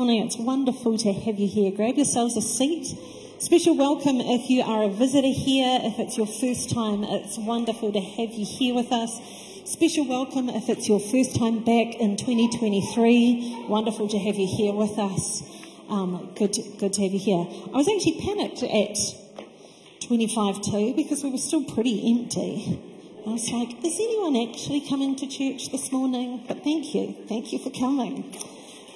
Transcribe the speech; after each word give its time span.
morning. 0.00 0.24
It's 0.24 0.36
wonderful 0.38 0.96
to 0.96 1.12
have 1.12 1.40
you 1.40 1.48
here. 1.48 1.72
Grab 1.72 1.96
yourselves 1.96 2.36
a 2.36 2.40
seat. 2.40 2.96
Special 3.40 3.76
welcome 3.76 4.20
if 4.20 4.48
you 4.48 4.62
are 4.62 4.84
a 4.84 4.88
visitor 4.88 5.26
here. 5.26 5.80
If 5.82 5.98
it's 5.98 6.16
your 6.16 6.28
first 6.28 6.70
time, 6.70 7.02
it's 7.02 7.36
wonderful 7.36 7.92
to 7.92 7.98
have 8.00 8.30
you 8.30 8.46
here 8.46 8.76
with 8.76 8.92
us. 8.92 9.18
Special 9.64 10.06
welcome 10.06 10.50
if 10.50 10.68
it's 10.68 10.88
your 10.88 11.00
first 11.00 11.34
time 11.34 11.64
back 11.64 11.96
in 11.96 12.16
2023. 12.16 13.66
Wonderful 13.68 14.06
to 14.10 14.18
have 14.20 14.36
you 14.36 14.46
here 14.46 14.72
with 14.72 14.96
us. 15.00 15.42
Um, 15.88 16.30
good, 16.36 16.52
to, 16.52 16.62
good 16.78 16.92
to 16.92 17.02
have 17.02 17.12
you 17.12 17.18
here. 17.18 17.44
I 17.74 17.76
was 17.76 17.88
actually 17.88 18.20
panicked 18.22 18.62
at 18.62 20.06
25 20.06 20.62
2 20.62 20.94
because 20.94 21.24
we 21.24 21.32
were 21.32 21.38
still 21.38 21.64
pretty 21.64 22.08
empty. 22.08 22.78
I 23.26 23.30
was 23.30 23.50
like, 23.50 23.84
is 23.84 23.98
anyone 23.98 24.48
actually 24.48 24.86
coming 24.88 25.16
to 25.16 25.26
church 25.26 25.72
this 25.72 25.90
morning? 25.90 26.44
But 26.46 26.62
thank 26.62 26.94
you. 26.94 27.16
Thank 27.28 27.52
you 27.52 27.58
for 27.58 27.70
coming. 27.70 28.32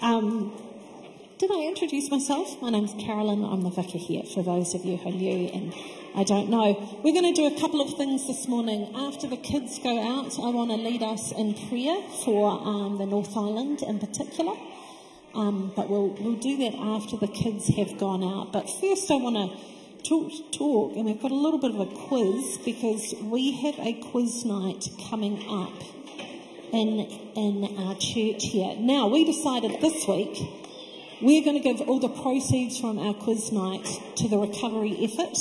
Um, 0.01 0.72
did 1.39 1.51
I 1.51 1.67
introduce 1.67 2.11
myself? 2.11 2.61
My 2.61 2.71
name's 2.71 2.95
Carolyn. 3.05 3.45
I'm 3.45 3.63
the 3.63 3.71
vicar 3.71 3.99
here, 3.99 4.23
for 4.35 4.43
those 4.43 4.75
of 4.75 4.85
you 4.85 4.97
who 4.97 5.09
are 5.09 5.13
new 5.13 5.49
and 5.49 5.75
I 6.15 6.25
don't 6.25 6.51
know. 6.51 7.01
We're 7.03 7.15
going 7.19 7.35
to 7.35 7.41
do 7.41 7.47
a 7.47 7.61
couple 7.61 7.81
of 7.81 7.97
things 7.97 8.27
this 8.27 8.47
morning. 8.47 8.93
After 8.95 9.27
the 9.27 9.37
kids 9.37 9.79
go 9.79 9.99
out, 9.99 10.39
I 10.39 10.51
want 10.51 10.71
to 10.71 10.77
lead 10.77 11.03
us 11.03 11.33
in 11.33 11.55
prayer 11.69 12.03
for 12.25 12.51
um, 12.51 12.99
the 12.99 13.07
North 13.07 13.37
Island 13.37 13.83
in 13.83 13.99
particular. 13.99 14.55
Um, 15.35 15.73
but 15.75 15.89
we'll, 15.89 16.09
we'll 16.09 16.37
do 16.37 16.59
that 16.59 16.75
after 16.75 17.17
the 17.17 17.29
kids 17.29 17.69
have 17.77 17.99
gone 17.99 18.23
out. 18.23 18.53
But 18.53 18.69
first, 18.69 19.11
I 19.11 19.15
want 19.15 19.37
to 19.37 20.09
talk, 20.09 20.30
talk, 20.53 20.97
and 20.97 21.07
we've 21.07 21.23
got 21.23 21.30
a 21.30 21.35
little 21.35 21.59
bit 21.59 21.71
of 21.71 21.80
a 21.80 21.87
quiz 21.87 22.59
because 22.65 23.15
we 23.23 23.53
have 23.63 23.79
a 23.79 23.95
quiz 24.11 24.45
night 24.45 24.89
coming 25.09 25.43
up 25.49 25.83
in, 26.73 27.01
in 27.37 27.79
our 27.79 27.95
church 27.95 28.45
here. 28.45 28.77
Now, 28.77 29.09
we 29.09 29.24
decided 29.24 29.80
this 29.80 30.07
week 30.07 30.62
we're 31.23 31.45
going 31.45 31.56
to 31.56 31.62
give 31.62 31.80
all 31.88 32.01
the 32.01 32.09
proceeds 32.09 32.78
from 32.78 32.98
our 32.98 33.15
quiz 33.15 33.52
night 33.52 33.87
to 34.16 34.28
the 34.28 34.38
recovery 34.38 34.96
effort 35.01 35.37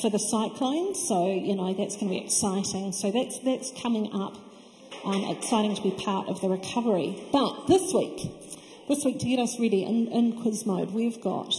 for 0.00 0.10
the 0.10 0.18
cyclone. 0.18 0.94
So, 0.94 1.32
you 1.32 1.56
know, 1.56 1.72
that's 1.74 1.96
going 1.96 2.12
to 2.12 2.18
be 2.18 2.24
exciting. 2.24 2.92
So 2.92 3.10
that's, 3.10 3.38
that's 3.40 3.72
coming 3.80 4.12
up. 4.12 4.36
Um, 5.04 5.24
exciting 5.36 5.74
to 5.74 5.82
be 5.82 5.90
part 5.90 6.28
of 6.28 6.40
the 6.40 6.48
recovery. 6.48 7.20
But 7.32 7.66
this 7.66 7.92
week, 7.92 8.20
this 8.86 9.04
week 9.04 9.18
to 9.18 9.26
get 9.26 9.40
us 9.40 9.58
ready 9.58 9.82
in, 9.82 10.06
in 10.08 10.40
quiz 10.40 10.64
mode, 10.64 10.92
we've 10.92 11.20
got 11.20 11.52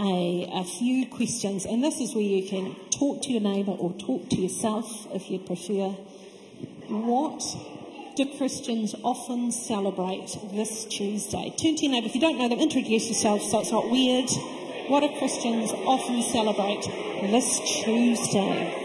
a, 0.00 0.50
a 0.52 0.64
few 0.64 1.06
questions, 1.06 1.64
and 1.66 1.84
this 1.84 2.00
is 2.00 2.16
where 2.16 2.24
you 2.24 2.48
can 2.48 2.74
talk 2.90 3.22
to 3.22 3.30
your 3.30 3.40
neighbour 3.40 3.72
or 3.72 3.92
talk 3.92 4.28
to 4.30 4.36
yourself 4.36 5.06
if 5.12 5.30
you 5.30 5.38
prefer. 5.38 5.90
What 6.88 7.44
do 8.16 8.26
Christians 8.36 8.94
often 9.02 9.50
celebrate 9.50 10.36
this 10.52 10.84
Tuesday? 10.84 11.52
Turn 11.60 11.74
to 11.74 11.82
your 11.82 11.92
neighbour. 11.92 12.06
If 12.06 12.14
you 12.14 12.20
don't 12.20 12.38
know 12.38 12.48
them, 12.48 12.60
introduce 12.60 13.08
yourself 13.08 13.42
so 13.42 13.60
it's 13.60 13.72
not 13.72 13.90
weird. 13.90 14.30
What 14.86 15.00
do 15.00 15.18
Christians 15.18 15.72
often 15.72 16.22
celebrate 16.22 16.84
this 17.28 17.58
Tuesday? 17.82 18.80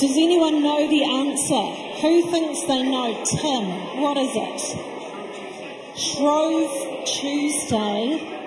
Does 0.00 0.16
anyone 0.16 0.62
know 0.62 0.88
the 0.88 1.04
answer? 1.04 1.79
Who 2.00 2.30
thinks 2.30 2.60
they 2.62 2.82
know? 2.82 3.12
Tim, 3.24 4.00
what 4.00 4.16
is 4.16 4.30
it? 4.32 4.60
Shrove 5.98 7.04
Tuesday. 7.04 8.38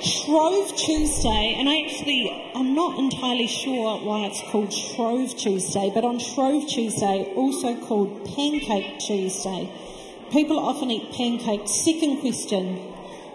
Shrove 0.00 0.76
Tuesday, 0.76 1.56
and 1.58 1.68
I 1.68 1.80
actually, 1.80 2.52
I'm 2.54 2.76
not 2.76 2.96
entirely 2.98 3.48
sure 3.48 3.98
why 3.98 4.26
it's 4.26 4.40
called 4.52 4.72
Shrove 4.72 5.36
Tuesday, 5.36 5.90
but 5.92 6.04
on 6.04 6.20
Shrove 6.20 6.68
Tuesday, 6.68 7.32
also 7.34 7.74
called 7.84 8.24
Pancake 8.24 9.00
Tuesday, 9.00 9.68
people 10.30 10.60
often 10.60 10.92
eat 10.92 11.10
pancakes. 11.12 11.72
Second 11.84 12.20
question 12.20 12.76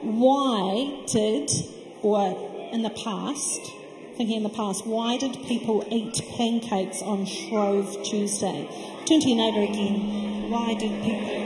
why 0.02 1.04
did, 1.08 1.52
or 2.02 2.70
in 2.72 2.84
the 2.84 2.90
past, 2.90 3.74
thinking 4.22 4.38
in 4.38 4.44
the 4.44 4.50
past, 4.50 4.86
why 4.86 5.18
did 5.18 5.34
people 5.48 5.84
eat 5.90 6.22
pancakes 6.38 7.02
on 7.02 7.26
Shrove 7.26 8.04
Tuesday? 8.04 8.70
Turn 9.08 9.20
to 9.20 9.30
your 9.30 9.38
neighbour 9.38 9.64
again. 9.64 10.52
Why 10.52 10.76
did 10.76 10.92
people. 11.02 11.41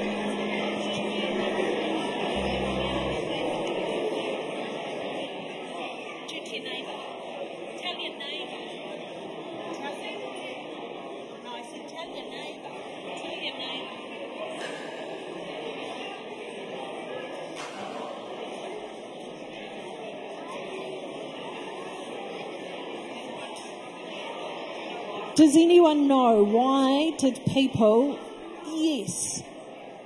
Does 25.45 25.57
anyone 25.57 26.07
know 26.07 26.43
why 26.43 27.15
did 27.19 27.39
people, 27.45 28.17
yes, 28.65 29.43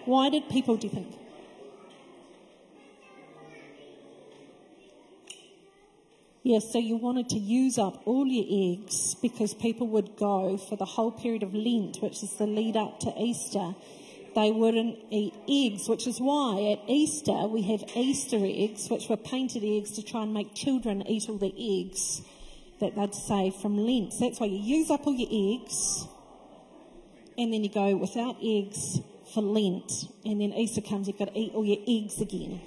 why 0.03 0.29
did 0.29 0.49
people, 0.49 0.75
do 0.75 0.87
you 0.87 0.93
think? 0.93 1.15
Yes, 6.43 6.73
so 6.73 6.77
you 6.77 6.97
wanted 6.97 7.29
to 7.29 7.39
use 7.39 7.77
up 7.77 8.01
all 8.05 8.27
your 8.27 8.83
eggs 8.83 9.15
because 9.21 9.53
people 9.53 9.87
would 9.87 10.17
go 10.17 10.57
for 10.57 10.75
the 10.75 10.83
whole 10.83 11.11
period 11.11 11.43
of 11.43 11.53
Lent, 11.53 12.01
which 12.01 12.21
is 12.21 12.33
the 12.33 12.45
lead 12.45 12.75
up 12.75 12.99
to 12.99 13.13
Easter. 13.17 13.75
They 14.35 14.51
wouldn't 14.51 14.99
eat 15.09 15.35
eggs, 15.47 15.87
which 15.87 16.05
is 16.05 16.19
why 16.19 16.73
at 16.73 16.89
Easter 16.89 17.47
we 17.47 17.61
have 17.61 17.85
Easter 17.95 18.39
eggs, 18.43 18.89
which 18.89 19.07
were 19.07 19.15
painted 19.15 19.63
eggs 19.63 19.91
to 19.91 20.03
try 20.03 20.23
and 20.23 20.33
make 20.33 20.53
children 20.53 21.07
eat 21.07 21.29
all 21.29 21.37
the 21.37 21.55
eggs 21.57 22.23
that 22.79 22.95
they'd 22.95 23.13
say 23.13 23.53
from 23.61 23.77
Lent. 23.77 24.13
That's 24.19 24.39
why 24.39 24.47
you 24.47 24.57
use 24.57 24.89
up 24.89 25.05
all 25.05 25.13
your 25.13 25.29
eggs 25.31 26.07
and 27.37 27.53
then 27.53 27.63
you 27.63 27.69
go 27.69 27.95
without 27.95 28.35
eggs 28.43 28.99
for 29.33 29.41
Lent. 29.41 29.91
And 30.25 30.41
then 30.41 30.53
Easter 30.53 30.81
comes, 30.81 31.07
you've 31.07 31.17
got 31.17 31.33
to 31.33 31.39
eat 31.39 31.53
all 31.53 31.65
your 31.65 31.79
eggs 31.87 32.19
again. 32.19 32.61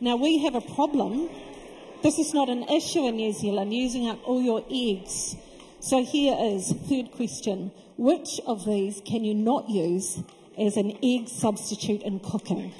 Now 0.00 0.16
we 0.16 0.38
have 0.44 0.54
a 0.54 0.60
problem. 0.60 1.30
This 2.02 2.18
is 2.18 2.34
not 2.34 2.48
an 2.48 2.64
issue 2.64 3.06
in 3.06 3.16
New 3.16 3.32
Zealand, 3.32 3.72
using 3.72 4.08
up 4.08 4.18
all 4.26 4.42
your 4.42 4.64
eggs. 4.70 5.36
So 5.80 6.04
here 6.04 6.36
is 6.38 6.72
third 6.88 7.12
question. 7.12 7.70
Which 7.96 8.40
of 8.46 8.64
these 8.66 9.00
can 9.06 9.24
you 9.24 9.34
not 9.34 9.70
use 9.70 10.22
as 10.58 10.76
an 10.76 10.98
egg 11.02 11.28
substitute 11.28 12.02
in 12.02 12.20
cooking? 12.20 12.72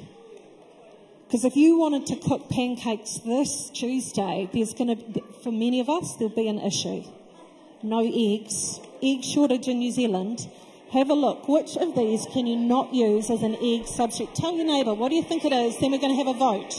Because 1.27 1.45
if 1.45 1.57
you 1.57 1.79
wanted 1.79 2.07
to 2.07 2.17
cook 2.17 2.49
pancakes 2.49 3.19
this 3.25 3.71
Tuesday, 3.71 4.49
there's 4.53 4.75
going 4.75 4.97
to, 4.97 5.23
for 5.43 5.51
many 5.51 5.81
of 5.81 5.89
us, 5.89 6.15
there'll 6.17 6.35
be 6.35 6.49
an 6.49 6.61
issue. 6.61 7.03
No 7.83 8.01
eggs, 8.01 8.79
egg 9.03 9.25
shortage 9.25 9.69
in 9.69 9.79
New 9.79 9.91
Zealand. 9.91 10.49
Have 10.93 11.11
a 11.11 11.15
look. 11.15 11.49
Which 11.49 11.77
of 11.77 11.97
these 11.97 12.27
can 12.33 12.47
you 12.47 12.57
not 12.57 12.95
use 12.95 13.31
as 13.31 13.43
an 13.43 13.57
egg 13.61 13.87
substitute? 13.87 14.35
Tell 14.35 14.55
your 14.55 14.65
neighbour, 14.65 14.95
what 14.95 15.09
do 15.09 15.17
you 15.17 15.25
think 15.25 15.45
it 15.45 15.53
is? 15.53 15.79
Then 15.81 15.91
we're 15.91 15.99
going 15.99 16.17
to 16.17 16.25
have 16.25 16.35
a 16.35 16.39
vote. 16.39 16.73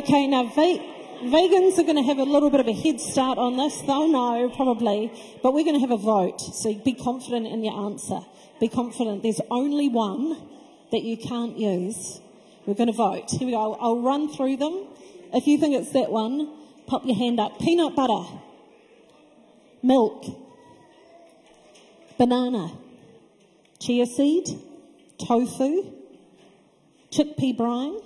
Okay, 0.00 0.26
now 0.28 0.44
vegans 0.44 1.78
are 1.78 1.82
going 1.82 1.96
to 1.96 2.02
have 2.02 2.16
a 2.16 2.22
little 2.22 2.48
bit 2.48 2.60
of 2.60 2.66
a 2.66 2.72
head 2.72 2.98
start 2.98 3.36
on 3.36 3.58
this. 3.58 3.82
They'll 3.82 4.08
know 4.08 4.48
probably, 4.48 5.12
but 5.42 5.52
we're 5.52 5.64
going 5.64 5.74
to 5.74 5.80
have 5.80 5.90
a 5.90 5.98
vote. 5.98 6.40
So 6.40 6.72
be 6.72 6.94
confident 6.94 7.46
in 7.46 7.62
your 7.62 7.78
answer. 7.84 8.20
Be 8.60 8.68
confident. 8.68 9.22
There's 9.22 9.42
only 9.50 9.90
one 9.90 10.40
that 10.90 11.02
you 11.02 11.18
can't 11.18 11.58
use. 11.58 12.18
We're 12.64 12.76
going 12.76 12.86
to 12.86 12.96
vote. 12.96 13.30
Here 13.30 13.44
we 13.44 13.52
go. 13.52 13.60
I'll, 13.60 13.78
I'll 13.78 14.00
run 14.00 14.34
through 14.34 14.56
them. 14.56 14.86
If 15.34 15.46
you 15.46 15.58
think 15.58 15.74
it's 15.74 15.92
that 15.92 16.10
one, 16.10 16.50
pop 16.86 17.04
your 17.04 17.16
hand 17.16 17.38
up. 17.38 17.58
Peanut 17.58 17.94
butter, 17.94 18.24
milk, 19.82 20.24
banana, 22.16 22.72
chia 23.78 24.06
seed, 24.06 24.46
tofu, 25.18 25.92
chickpea 27.12 27.54
brine, 27.54 27.98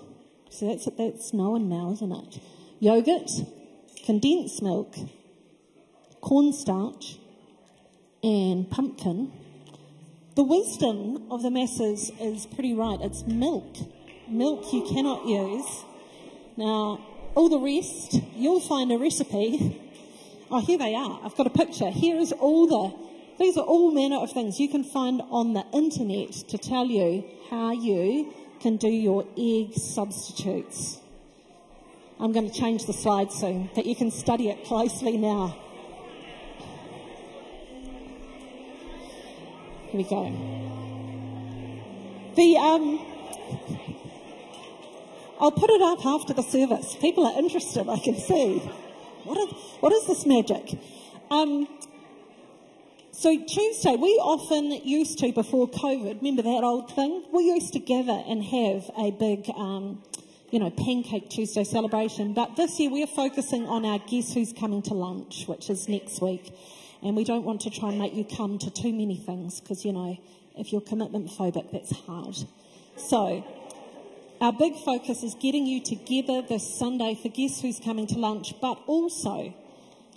so 0.54 0.66
that's, 0.66 0.88
that's 0.96 1.32
known 1.34 1.68
now, 1.68 1.92
isn't 1.92 2.12
it? 2.12 2.40
yogurt, 2.84 3.30
condensed 4.04 4.62
milk, 4.62 4.94
cornstarch, 6.20 7.18
and 8.22 8.70
pumpkin, 8.70 9.32
the 10.34 10.42
wisdom 10.42 11.30
of 11.30 11.42
the 11.42 11.50
masses 11.50 12.10
is 12.20 12.44
pretty 12.44 12.74
right. 12.74 12.98
It's 13.00 13.24
milk. 13.26 13.76
Milk 14.28 14.70
you 14.72 14.82
cannot 14.82 15.26
use. 15.26 15.84
Now, 16.56 17.00
all 17.34 17.48
the 17.48 17.58
rest, 17.58 18.20
you'll 18.34 18.60
find 18.60 18.92
a 18.92 18.98
recipe. 18.98 19.80
Oh, 20.50 20.60
here 20.60 20.78
they 20.78 20.94
are. 20.94 21.20
I've 21.24 21.36
got 21.36 21.46
a 21.46 21.50
picture. 21.50 21.90
Here 21.90 22.16
is 22.16 22.32
all 22.32 22.66
the, 22.66 23.38
these 23.38 23.56
are 23.56 23.64
all 23.64 23.92
manner 23.92 24.16
of 24.16 24.30
things 24.32 24.60
you 24.60 24.68
can 24.68 24.84
find 24.84 25.22
on 25.30 25.54
the 25.54 25.64
internet 25.72 26.32
to 26.48 26.58
tell 26.58 26.84
you 26.86 27.24
how 27.48 27.72
you 27.72 28.32
can 28.64 28.78
do 28.78 28.88
your 28.88 29.26
egg 29.36 29.74
substitutes. 29.74 30.98
I'm 32.18 32.32
going 32.32 32.50
to 32.50 32.58
change 32.58 32.86
the 32.86 32.94
slide 32.94 33.30
soon, 33.30 33.68
but 33.74 33.84
you 33.84 33.94
can 33.94 34.10
study 34.10 34.48
it 34.48 34.64
closely 34.64 35.18
now. 35.18 35.54
Here 39.88 39.98
we 39.98 40.04
go. 40.04 40.24
The 42.36 42.56
um, 42.56 43.06
I'll 45.38 45.52
put 45.52 45.68
it 45.68 45.82
up 45.82 46.06
after 46.06 46.32
the 46.32 46.42
service. 46.42 46.96
People 47.02 47.26
are 47.26 47.38
interested, 47.38 47.86
I 47.86 47.98
can 47.98 48.16
see. 48.16 48.60
What 49.24 49.36
is, 49.36 49.52
what 49.80 49.92
is 49.92 50.06
this 50.06 50.24
magic? 50.24 50.78
Um, 51.30 51.68
so 53.16 53.30
Tuesday, 53.46 53.94
we 53.94 54.08
often 54.20 54.72
used 54.72 55.18
to, 55.20 55.32
before 55.32 55.68
COVID, 55.68 56.16
remember 56.16 56.42
that 56.42 56.64
old 56.64 56.92
thing? 56.94 57.24
We 57.32 57.44
used 57.44 57.72
to 57.74 57.78
gather 57.78 58.22
and 58.26 58.42
have 58.42 58.90
a 58.98 59.12
big, 59.12 59.48
um, 59.56 60.02
you 60.50 60.58
know, 60.58 60.70
Pancake 60.70 61.30
Tuesday 61.30 61.62
celebration. 61.62 62.34
But 62.34 62.56
this 62.56 62.80
year 62.80 62.90
we're 62.90 63.06
focusing 63.06 63.66
on 63.66 63.84
our 63.84 64.00
Guess 64.00 64.34
Who's 64.34 64.52
Coming 64.52 64.82
to 64.82 64.94
Lunch, 64.94 65.44
which 65.46 65.70
is 65.70 65.88
next 65.88 66.20
week. 66.20 66.52
And 67.02 67.14
we 67.14 67.22
don't 67.22 67.44
want 67.44 67.60
to 67.62 67.70
try 67.70 67.90
and 67.90 67.98
make 68.00 68.14
you 68.14 68.24
come 68.24 68.58
to 68.58 68.70
too 68.70 68.92
many 68.92 69.16
things 69.16 69.60
because, 69.60 69.84
you 69.84 69.92
know, 69.92 70.18
if 70.56 70.72
you're 70.72 70.80
commitment 70.80 71.28
phobic, 71.30 71.70
that's 71.70 71.92
hard. 71.92 72.34
So, 72.96 73.46
our 74.40 74.52
big 74.52 74.74
focus 74.84 75.22
is 75.22 75.36
getting 75.40 75.66
you 75.66 75.80
together 75.80 76.42
this 76.42 76.78
Sunday 76.78 77.16
for 77.22 77.28
Guess 77.28 77.60
Who's 77.60 77.78
Coming 77.78 78.08
to 78.08 78.18
Lunch, 78.18 78.54
but 78.60 78.82
also 78.86 79.54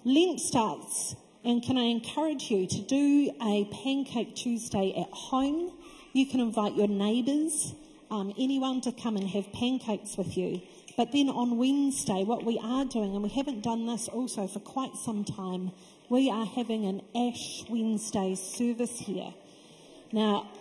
Lent 0.04 0.40
starts. 0.40 1.16
And 1.48 1.64
can 1.64 1.78
I 1.78 1.84
encourage 1.84 2.52
you 2.52 2.68
to 2.68 2.82
do 2.82 3.32
a 3.42 3.64
Pancake 3.72 4.36
Tuesday 4.36 4.94
at 4.98 5.10
home? 5.14 5.72
You 6.12 6.26
can 6.26 6.42
invite 6.42 6.76
your 6.76 6.90
neighbours, 6.90 7.74
um, 8.12 8.34
anyone 8.38 8.82
to 8.82 8.92
come 8.92 9.16
and 9.16 9.26
have 9.30 9.54
pancakes 9.54 10.18
with 10.18 10.36
you. 10.36 10.60
But 10.98 11.14
then 11.14 11.30
on 11.30 11.58
Wednesday, 11.58 12.26
what 12.26 12.44
we 12.44 12.60
are 12.62 12.84
doing, 12.84 13.14
and 13.14 13.24
we 13.24 13.30
haven't 13.30 13.62
done 13.62 13.88
this 13.88 14.10
also 14.10 14.46
for 14.46 14.60
quite 14.60 14.98
some 14.98 15.24
time, 15.24 15.72
we 16.10 16.30
are 16.30 16.46
having 16.46 16.84
an 16.84 17.02
Ash 17.16 17.64
Wednesday 17.70 18.36
service 18.36 19.00
here. 19.00 19.34
Now, 20.12 20.52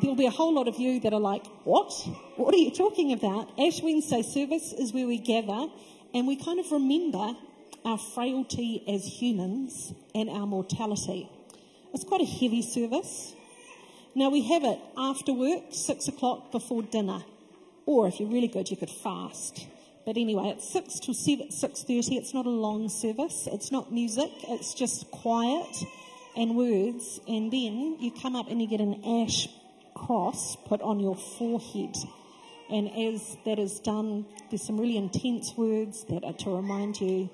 there'll 0.00 0.16
be 0.16 0.24
a 0.24 0.30
whole 0.30 0.54
lot 0.54 0.68
of 0.68 0.78
you 0.78 1.00
that 1.00 1.12
are 1.12 1.20
like, 1.20 1.44
What? 1.64 1.92
What 2.36 2.54
are 2.54 2.58
you 2.58 2.70
talking 2.70 3.12
about? 3.12 3.50
Ash 3.60 3.82
Wednesday 3.82 4.22
service 4.22 4.72
is 4.72 4.94
where 4.94 5.06
we 5.06 5.18
gather 5.18 5.66
and 6.14 6.26
we 6.26 6.36
kind 6.36 6.58
of 6.58 6.72
remember 6.72 7.34
our 7.84 7.98
frailty 7.98 8.84
as 8.88 9.04
humans 9.04 9.92
and 10.14 10.28
our 10.28 10.46
mortality. 10.46 11.28
It's 11.92 12.04
quite 12.04 12.20
a 12.20 12.26
heavy 12.26 12.62
service. 12.62 13.34
Now, 14.14 14.30
we 14.30 14.42
have 14.48 14.64
it 14.64 14.78
after 14.96 15.32
work, 15.32 15.64
six 15.70 16.08
o'clock 16.08 16.52
before 16.52 16.82
dinner. 16.82 17.24
Or 17.86 18.06
if 18.06 18.20
you're 18.20 18.28
really 18.28 18.48
good, 18.48 18.70
you 18.70 18.76
could 18.76 18.90
fast. 18.90 19.66
But 20.04 20.16
anyway, 20.16 20.54
it's 20.56 20.72
6 20.72 21.00
to 21.00 21.14
7, 21.14 21.48
6.30. 21.48 22.16
It's 22.16 22.32
not 22.32 22.46
a 22.46 22.50
long 22.50 22.88
service. 22.88 23.46
It's 23.52 23.70
not 23.70 23.92
music. 23.92 24.30
It's 24.48 24.74
just 24.74 25.10
quiet 25.10 25.84
and 26.36 26.56
words. 26.56 27.20
And 27.28 27.52
then 27.52 27.96
you 28.00 28.10
come 28.10 28.34
up 28.34 28.48
and 28.48 28.60
you 28.60 28.66
get 28.66 28.80
an 28.80 29.04
ash 29.04 29.48
cross 29.94 30.56
put 30.66 30.80
on 30.80 31.00
your 31.00 31.16
forehead. 31.16 31.94
And 32.70 32.88
as 32.96 33.36
that 33.44 33.58
is 33.58 33.80
done, 33.80 34.26
there's 34.50 34.62
some 34.62 34.80
really 34.80 34.96
intense 34.96 35.52
words 35.56 36.04
that 36.04 36.24
are 36.24 36.32
to 36.44 36.56
remind 36.56 37.00
you 37.00 37.28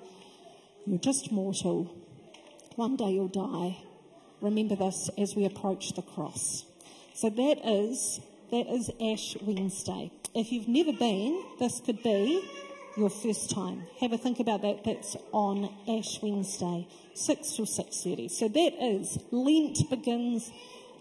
you're 0.86 0.98
just 0.98 1.32
mortal. 1.32 1.94
One 2.76 2.96
day 2.96 3.10
you'll 3.10 3.28
die. 3.28 3.78
Remember 4.40 4.76
this 4.76 5.10
as 5.18 5.34
we 5.34 5.44
approach 5.44 5.92
the 5.92 6.02
cross. 6.02 6.64
So 7.14 7.30
that 7.30 7.58
is 7.64 8.20
that 8.50 8.66
is 8.68 8.90
Ash 9.00 9.36
Wednesday. 9.42 10.12
If 10.34 10.52
you've 10.52 10.68
never 10.68 10.92
been, 10.92 11.42
this 11.58 11.80
could 11.80 12.02
be 12.02 12.48
your 12.96 13.10
first 13.10 13.50
time. 13.50 13.82
Have 14.00 14.12
a 14.12 14.18
think 14.18 14.38
about 14.38 14.62
that. 14.62 14.84
That's 14.84 15.16
on 15.32 15.68
Ash 15.88 16.22
Wednesday, 16.22 16.86
6 17.14 17.52
to 17.56 17.62
6.30. 17.62 18.30
So 18.30 18.48
that 18.48 18.72
is, 18.80 19.18
Lent 19.32 19.90
begins 19.90 20.50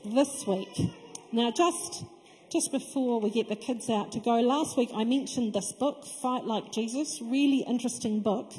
this 0.04 0.48
week. 0.48 0.92
Now 1.32 1.52
just, 1.52 2.04
just 2.52 2.72
before 2.72 3.22
we 3.22 3.30
get 3.30 3.48
the 3.48 3.56
kids 3.56 3.90
out 3.90 4.12
to 4.14 4.20
go, 4.20 4.40
last 4.40 4.78
week 4.78 4.90
I 4.96 5.04
mentioned 5.04 5.54
this 5.54 5.72
book, 5.72 6.06
Fight 6.22 6.46
Like 6.46 6.72
Jesus, 6.72 7.20
really 7.22 7.60
interesting 7.60 8.22
book. 8.22 8.54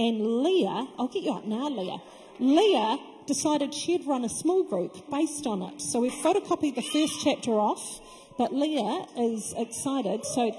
And 0.00 0.42
Leah, 0.42 0.88
I'll 0.98 1.08
get 1.08 1.24
you 1.24 1.34
up 1.34 1.44
now, 1.44 1.68
Leah. 1.68 1.98
Leah 2.38 2.96
decided 3.26 3.74
she'd 3.74 4.06
run 4.06 4.24
a 4.24 4.30
small 4.30 4.64
group 4.64 5.10
based 5.10 5.46
on 5.46 5.60
it. 5.60 5.82
So 5.82 6.00
we've 6.00 6.10
photocopied 6.10 6.74
the 6.74 6.80
first 6.80 7.20
chapter 7.22 7.50
off, 7.50 8.00
but 8.38 8.50
Leah 8.54 9.04
is 9.18 9.52
excited. 9.58 10.24
So, 10.24 10.56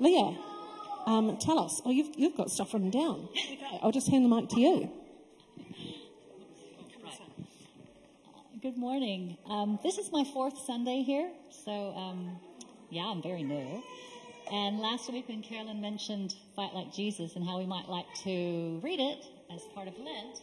Leah, 0.00 0.36
um, 1.06 1.38
tell 1.40 1.60
us. 1.60 1.82
Oh, 1.84 1.92
you've, 1.92 2.18
you've 2.18 2.36
got 2.36 2.50
stuff 2.50 2.74
written 2.74 2.90
down. 2.90 3.28
I'll 3.80 3.92
just 3.92 4.10
hand 4.10 4.24
the 4.24 4.28
mic 4.28 4.48
to 4.48 4.60
you. 4.60 4.90
Good 8.60 8.76
morning. 8.76 9.36
Um, 9.48 9.78
this 9.84 9.98
is 9.98 10.10
my 10.10 10.24
fourth 10.24 10.58
Sunday 10.66 11.02
here, 11.02 11.30
so 11.64 11.94
um, 11.94 12.40
yeah, 12.90 13.06
I'm 13.06 13.22
very 13.22 13.44
new. 13.44 13.84
And 14.54 14.78
last 14.78 15.12
week, 15.12 15.26
when 15.26 15.42
Carolyn 15.42 15.80
mentioned 15.80 16.36
Fight 16.54 16.72
Like 16.74 16.92
Jesus 16.92 17.34
and 17.34 17.44
how 17.44 17.58
we 17.58 17.66
might 17.66 17.88
like 17.88 18.06
to 18.22 18.78
read 18.84 19.00
it 19.00 19.18
as 19.52 19.62
part 19.74 19.88
of 19.88 19.98
Lent, 19.98 20.42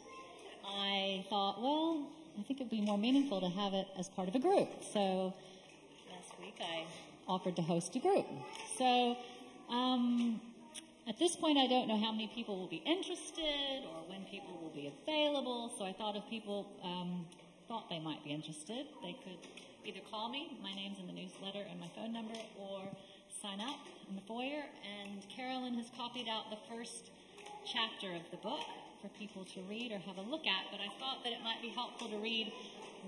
I 0.67 1.25
thought, 1.29 1.61
well, 1.61 2.09
I 2.37 2.43
think 2.43 2.59
it'd 2.59 2.69
be 2.69 2.81
more 2.81 2.97
meaningful 2.97 3.39
to 3.39 3.47
have 3.47 3.73
it 3.73 3.87
as 3.97 4.09
part 4.09 4.27
of 4.27 4.35
a 4.35 4.39
group. 4.39 4.67
So 4.91 5.33
last 6.11 6.37
week, 6.41 6.55
I 6.59 6.83
offered 7.25 7.55
to 7.55 7.61
host 7.61 7.95
a 7.95 7.99
group. 7.99 8.25
So 8.77 9.15
um, 9.69 10.41
at 11.07 11.17
this 11.17 11.37
point, 11.37 11.57
I 11.57 11.67
don't 11.67 11.87
know 11.87 11.97
how 11.97 12.11
many 12.11 12.29
people 12.35 12.59
will 12.59 12.67
be 12.67 12.83
interested 12.85 13.85
or 13.85 14.03
when 14.09 14.25
people 14.25 14.59
will 14.61 14.75
be 14.75 14.91
available, 15.07 15.71
so 15.77 15.85
I 15.85 15.93
thought 15.93 16.17
if 16.17 16.29
people 16.29 16.67
um, 16.83 17.25
thought 17.69 17.89
they 17.89 17.99
might 17.99 18.21
be 18.25 18.31
interested, 18.31 18.87
they 19.01 19.15
could 19.23 19.39
either 19.85 20.01
call 20.11 20.27
me, 20.27 20.59
my 20.61 20.75
name's 20.75 20.99
in 20.99 21.07
the 21.07 21.13
newsletter 21.13 21.65
and 21.69 21.79
my 21.79 21.87
phone 21.95 22.11
number, 22.11 22.35
or 22.59 22.81
sign 23.41 23.59
up 23.59 23.79
in 24.07 24.15
the 24.15 24.21
foyer. 24.21 24.61
And 24.85 25.27
Carolyn 25.29 25.73
has 25.75 25.87
copied 25.97 26.27
out 26.27 26.51
the 26.51 26.61
first 26.69 27.09
chapter 27.65 28.13
of 28.13 28.21
the 28.29 28.37
book 28.37 28.61
for 29.01 29.07
people 29.17 29.45
to 29.45 29.61
read 29.61 29.91
or 29.91 29.97
have 29.97 30.17
a 30.17 30.29
look 30.29 30.45
at, 30.45 30.69
but 30.69 30.79
I 30.79 30.89
thought 30.99 31.23
that 31.23 31.33
it 31.33 31.41
might 31.43 31.61
be 31.61 31.69
helpful 31.69 32.07
to 32.09 32.17
read 32.17 32.51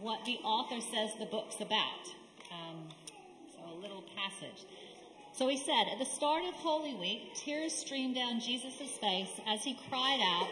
what 0.01 0.25
the 0.25 0.37
author 0.43 0.81
says 0.81 1.11
the 1.19 1.25
book's 1.25 1.61
about. 1.61 2.09
Um, 2.51 2.89
so 3.53 3.59
a 3.71 3.77
little 3.79 4.03
passage. 4.15 4.65
So 5.33 5.47
he 5.47 5.57
said, 5.57 5.85
At 5.91 5.99
the 5.99 6.05
start 6.05 6.43
of 6.45 6.55
Holy 6.55 6.95
Week, 6.95 7.35
tears 7.35 7.73
streamed 7.73 8.15
down 8.15 8.39
Jesus' 8.39 8.89
face 8.99 9.39
as 9.47 9.63
he 9.63 9.77
cried 9.87 10.19
out, 10.21 10.47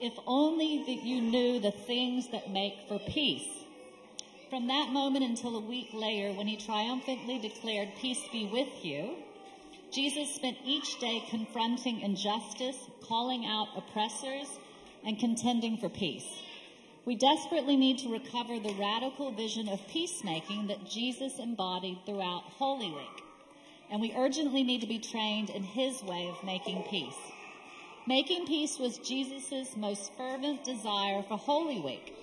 If 0.00 0.14
only 0.26 0.84
that 0.86 1.04
you 1.04 1.20
knew 1.20 1.60
the 1.60 1.72
things 1.72 2.30
that 2.32 2.50
make 2.50 2.74
for 2.88 2.98
peace. 2.98 3.48
From 4.48 4.68
that 4.68 4.90
moment 4.90 5.24
until 5.24 5.56
a 5.56 5.60
week 5.60 5.88
later, 5.92 6.32
when 6.32 6.46
he 6.46 6.56
triumphantly 6.56 7.38
declared, 7.38 7.90
Peace 8.00 8.22
be 8.32 8.46
with 8.46 8.84
you, 8.84 9.16
Jesus 9.96 10.32
spent 10.34 10.58
each 10.64 11.00
day 11.00 11.24
confronting 11.30 12.00
injustice, 12.02 12.76
calling 13.02 13.46
out 13.46 13.68
oppressors, 13.76 14.46
and 15.04 15.18
contending 15.18 15.78
for 15.78 15.88
peace. 15.88 16.26
We 17.04 17.16
desperately 17.16 17.76
need 17.76 17.98
to 17.98 18.12
recover 18.12 18.60
the 18.60 18.76
radical 18.78 19.32
vision 19.32 19.68
of 19.68 19.80
peacemaking 19.88 20.68
that 20.68 20.88
Jesus 20.88 21.38
embodied 21.38 21.98
throughout 22.04 22.42
Holy 22.44 22.90
Week 22.90 23.22
and 23.90 24.00
we 24.00 24.14
urgently 24.16 24.62
need 24.62 24.80
to 24.80 24.86
be 24.86 24.98
trained 24.98 25.50
in 25.50 25.62
his 25.62 26.02
way 26.02 26.28
of 26.28 26.44
making 26.44 26.82
peace. 26.90 27.14
Making 28.06 28.46
peace 28.46 28.78
was 28.78 28.98
Jesus' 28.98 29.76
most 29.76 30.12
fervent 30.16 30.64
desire 30.64 31.22
for 31.22 31.36
Holy 31.36 31.80
Week. 31.80 32.14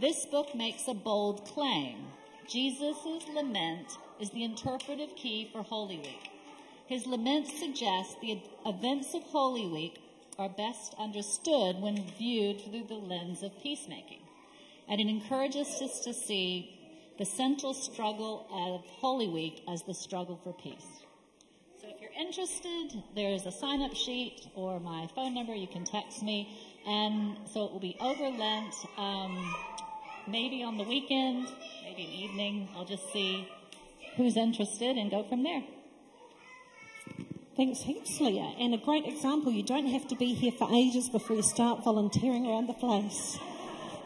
This 0.00 0.26
book 0.26 0.54
makes 0.54 0.88
a 0.88 0.94
bold 0.94 1.44
claim. 1.44 2.06
Jesus' 2.48 3.26
lament 3.34 3.86
is 4.20 4.30
the 4.30 4.44
interpretive 4.44 5.14
key 5.16 5.48
for 5.52 5.62
Holy 5.62 5.98
Week. 5.98 6.31
His 6.86 7.06
laments 7.06 7.58
suggest 7.58 8.20
the 8.20 8.42
events 8.66 9.14
of 9.14 9.22
Holy 9.22 9.66
Week 9.66 9.98
are 10.38 10.48
best 10.48 10.94
understood 10.98 11.80
when 11.80 12.04
viewed 12.18 12.60
through 12.60 12.84
the 12.88 12.94
lens 12.94 13.42
of 13.42 13.52
peacemaking. 13.62 14.20
And 14.88 15.00
it 15.00 15.06
encourages 15.06 15.68
us 15.80 16.00
to 16.00 16.12
see 16.12 16.78
the 17.18 17.24
central 17.24 17.74
struggle 17.74 18.46
of 18.50 18.84
Holy 18.98 19.28
Week 19.28 19.62
as 19.68 19.82
the 19.82 19.94
struggle 19.94 20.40
for 20.42 20.52
peace. 20.52 21.02
So 21.80 21.88
if 21.88 22.00
you're 22.00 22.10
interested, 22.18 23.02
there's 23.14 23.46
a 23.46 23.52
sign 23.52 23.82
up 23.82 23.94
sheet 23.94 24.48
or 24.54 24.80
my 24.80 25.08
phone 25.14 25.34
number. 25.34 25.54
You 25.54 25.68
can 25.68 25.84
text 25.84 26.22
me. 26.22 26.48
And 26.86 27.36
so 27.52 27.64
it 27.64 27.72
will 27.72 27.80
be 27.80 27.96
over 28.00 28.28
Lent, 28.28 28.74
um, 28.96 29.54
maybe 30.26 30.62
on 30.62 30.76
the 30.78 30.84
weekend, 30.84 31.48
maybe 31.84 32.04
an 32.04 32.10
evening. 32.10 32.68
I'll 32.76 32.84
just 32.84 33.12
see 33.12 33.48
who's 34.16 34.36
interested 34.36 34.96
and 34.96 35.10
go 35.10 35.22
from 35.24 35.42
there. 35.42 35.62
Thanks 37.54 37.80
heaps, 37.80 38.18
Leah. 38.18 38.54
And 38.58 38.72
a 38.72 38.78
great 38.78 39.04
example, 39.04 39.52
you 39.52 39.62
don't 39.62 39.88
have 39.88 40.08
to 40.08 40.16
be 40.16 40.32
here 40.32 40.52
for 40.52 40.72
ages 40.72 41.10
before 41.10 41.36
you 41.36 41.42
start 41.42 41.84
volunteering 41.84 42.46
around 42.46 42.66
the 42.66 42.72
place. 42.72 43.38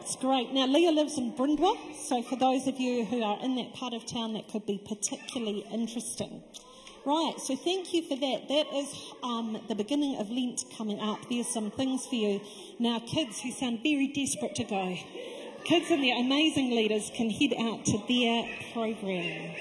It's 0.01 0.17
great. 0.17 0.51
Now, 0.51 0.67
Leah 0.67 0.91
lives 0.91 1.17
in 1.17 1.31
Bryndwr, 1.31 1.95
so 1.95 2.21
for 2.23 2.35
those 2.35 2.67
of 2.67 2.77
you 2.77 3.05
who 3.05 3.23
are 3.23 3.39
in 3.41 3.55
that 3.55 3.73
part 3.73 3.93
of 3.93 4.05
town, 4.05 4.33
that 4.33 4.49
could 4.49 4.65
be 4.65 4.81
particularly 4.85 5.65
interesting. 5.71 6.43
Right, 7.05 7.35
so 7.37 7.55
thank 7.55 7.93
you 7.93 8.01
for 8.01 8.17
that. 8.17 8.49
That 8.49 8.65
is 8.75 8.93
um, 9.23 9.61
the 9.69 9.75
beginning 9.75 10.17
of 10.19 10.29
Lent 10.29 10.65
coming 10.77 10.99
up. 10.99 11.19
There's 11.29 11.47
some 11.47 11.71
things 11.71 12.05
for 12.05 12.15
you. 12.15 12.41
Now, 12.79 12.99
kids 12.99 13.39
who 13.39 13.53
sound 13.53 13.79
very 13.81 14.07
desperate 14.07 14.55
to 14.55 14.65
go, 14.65 14.97
kids 15.63 15.89
and 15.89 16.03
their 16.03 16.19
amazing 16.19 16.71
leaders 16.71 17.09
can 17.15 17.29
head 17.29 17.53
out 17.57 17.85
to 17.85 17.97
their 18.09 18.49
program. 18.73 19.55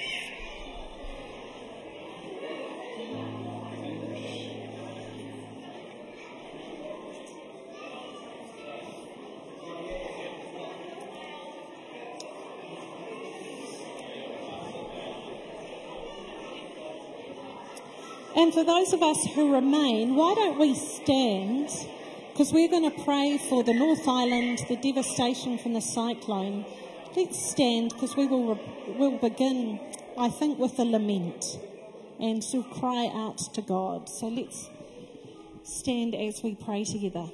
And 18.37 18.53
for 18.53 18.63
those 18.63 18.93
of 18.93 19.03
us 19.03 19.25
who 19.35 19.55
remain, 19.55 20.15
why 20.15 20.35
don't 20.35 20.59
we 20.59 20.75
stand? 20.75 21.71
Because 22.31 22.53
we're 22.53 22.69
going 22.69 22.91
to 22.91 23.03
pray 23.03 23.39
for 23.49 23.65
the 23.65 23.73
North 23.73 24.07
Island, 24.07 24.61
the 24.69 24.77
devastation 24.77 25.57
from 25.57 25.73
the 25.73 25.81
cyclone. 25.81 26.67
Let's 27.17 27.51
stand 27.51 27.95
because 27.95 28.15
we 28.15 28.27
will 28.27 28.61
will 28.99 29.17
begin, 29.17 29.81
I 30.19 30.29
think, 30.29 30.59
with 30.59 30.79
a 30.79 30.85
lament 30.85 31.59
and 32.21 32.45
of 32.45 32.63
cry 32.63 33.11
out 33.15 33.39
to 33.55 33.63
God. 33.63 34.11
So 34.11 34.29
let's 34.29 34.69
stand 35.65 36.15
as 36.15 36.43
we 36.43 36.55
pray 36.55 36.85
together. 36.85 37.29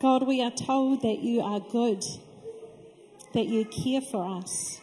God, 0.00 0.28
we 0.28 0.40
are 0.42 0.52
told 0.52 1.02
that 1.02 1.18
you 1.18 1.40
are 1.40 1.58
good, 1.58 2.04
that 3.34 3.46
you 3.46 3.64
care 3.64 4.00
for 4.00 4.38
us. 4.38 4.80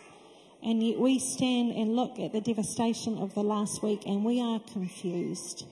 And 0.68 0.84
yet 0.84 1.00
we 1.00 1.18
stand 1.18 1.72
and 1.72 1.96
look 1.96 2.20
at 2.20 2.34
the 2.34 2.42
devastation 2.42 3.18
of 3.20 3.34
the 3.34 3.42
last 3.42 3.82
week 3.82 4.02
and 4.06 4.26
we 4.26 4.42
are 4.42 4.60
confused. 4.60 5.66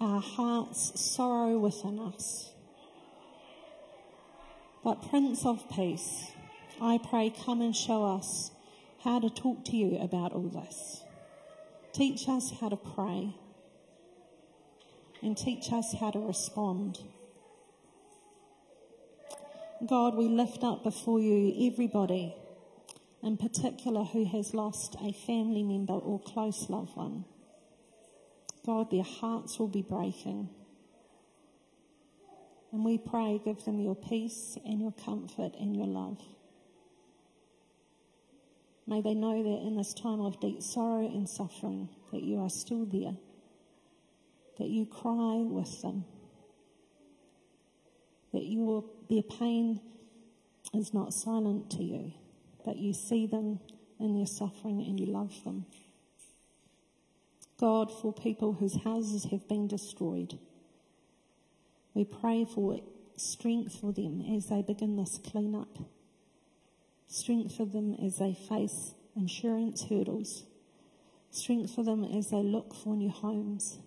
Our 0.00 0.20
hearts 0.20 0.92
sorrow 1.00 1.58
within 1.58 1.98
us. 1.98 2.52
But 4.84 5.10
Prince 5.10 5.44
of 5.44 5.68
Peace, 5.68 6.30
I 6.80 6.98
pray, 6.98 7.34
come 7.44 7.62
and 7.62 7.74
show 7.74 8.04
us 8.04 8.52
how 9.02 9.18
to 9.18 9.28
talk 9.28 9.64
to 9.64 9.76
you 9.76 9.98
about 9.98 10.32
all 10.32 10.48
this. 10.48 11.02
Teach 11.92 12.28
us 12.28 12.52
how 12.60 12.68
to 12.68 12.76
pray 12.76 13.34
and 15.20 15.36
teach 15.36 15.72
us 15.72 15.96
how 15.98 16.12
to 16.12 16.20
respond. 16.20 17.00
God, 19.84 20.14
we 20.14 20.28
lift 20.28 20.62
up 20.62 20.84
before 20.84 21.18
you 21.18 21.72
everybody 21.72 22.32
in 23.22 23.36
particular 23.36 24.04
who 24.04 24.24
has 24.24 24.54
lost 24.54 24.96
a 25.02 25.12
family 25.12 25.62
member 25.62 25.94
or 25.94 26.20
close 26.20 26.68
loved 26.68 26.96
one. 26.96 27.24
God, 28.64 28.90
their 28.90 29.02
hearts 29.02 29.58
will 29.58 29.68
be 29.68 29.82
breaking. 29.82 30.48
And 32.72 32.84
we 32.84 32.98
pray, 32.98 33.40
give 33.44 33.64
them 33.64 33.80
your 33.80 33.94
peace 33.94 34.58
and 34.64 34.80
your 34.80 34.92
comfort 34.92 35.52
and 35.58 35.76
your 35.76 35.86
love. 35.86 36.20
May 38.88 39.00
they 39.00 39.14
know 39.14 39.42
that 39.42 39.66
in 39.66 39.76
this 39.76 39.94
time 39.94 40.20
of 40.20 40.40
deep 40.40 40.62
sorrow 40.62 41.06
and 41.06 41.28
suffering, 41.28 41.88
that 42.12 42.22
you 42.22 42.40
are 42.40 42.50
still 42.50 42.84
there, 42.84 43.16
that 44.58 44.68
you 44.68 44.86
cry 44.86 45.38
with 45.38 45.82
them, 45.82 46.04
that 48.32 48.44
your, 48.44 48.84
their 49.08 49.22
pain 49.22 49.80
is 50.74 50.92
not 50.92 51.12
silent 51.12 51.70
to 51.70 51.82
you 51.82 52.12
but 52.66 52.76
you 52.76 52.92
see 52.92 53.26
them 53.26 53.60
in 53.98 54.16
their 54.16 54.26
suffering 54.26 54.84
and 54.86 55.00
you 55.00 55.06
love 55.06 55.32
them. 55.44 55.64
God, 57.58 57.90
for 57.90 58.12
people 58.12 58.52
whose 58.52 58.82
houses 58.82 59.28
have 59.30 59.48
been 59.48 59.68
destroyed, 59.68 60.38
we 61.94 62.04
pray 62.04 62.44
for 62.44 62.80
strength 63.16 63.80
for 63.80 63.92
them 63.92 64.20
as 64.36 64.48
they 64.48 64.60
begin 64.60 64.96
this 64.96 65.18
clean-up. 65.24 65.78
Strength 67.08 67.56
for 67.56 67.64
them 67.64 67.94
as 68.04 68.16
they 68.16 68.34
face 68.34 68.94
insurance 69.14 69.84
hurdles. 69.88 70.42
Strength 71.30 71.74
for 71.74 71.84
them 71.84 72.04
as 72.04 72.28
they 72.30 72.42
look 72.42 72.74
for 72.74 72.94
new 72.96 73.10
homes. 73.10 73.78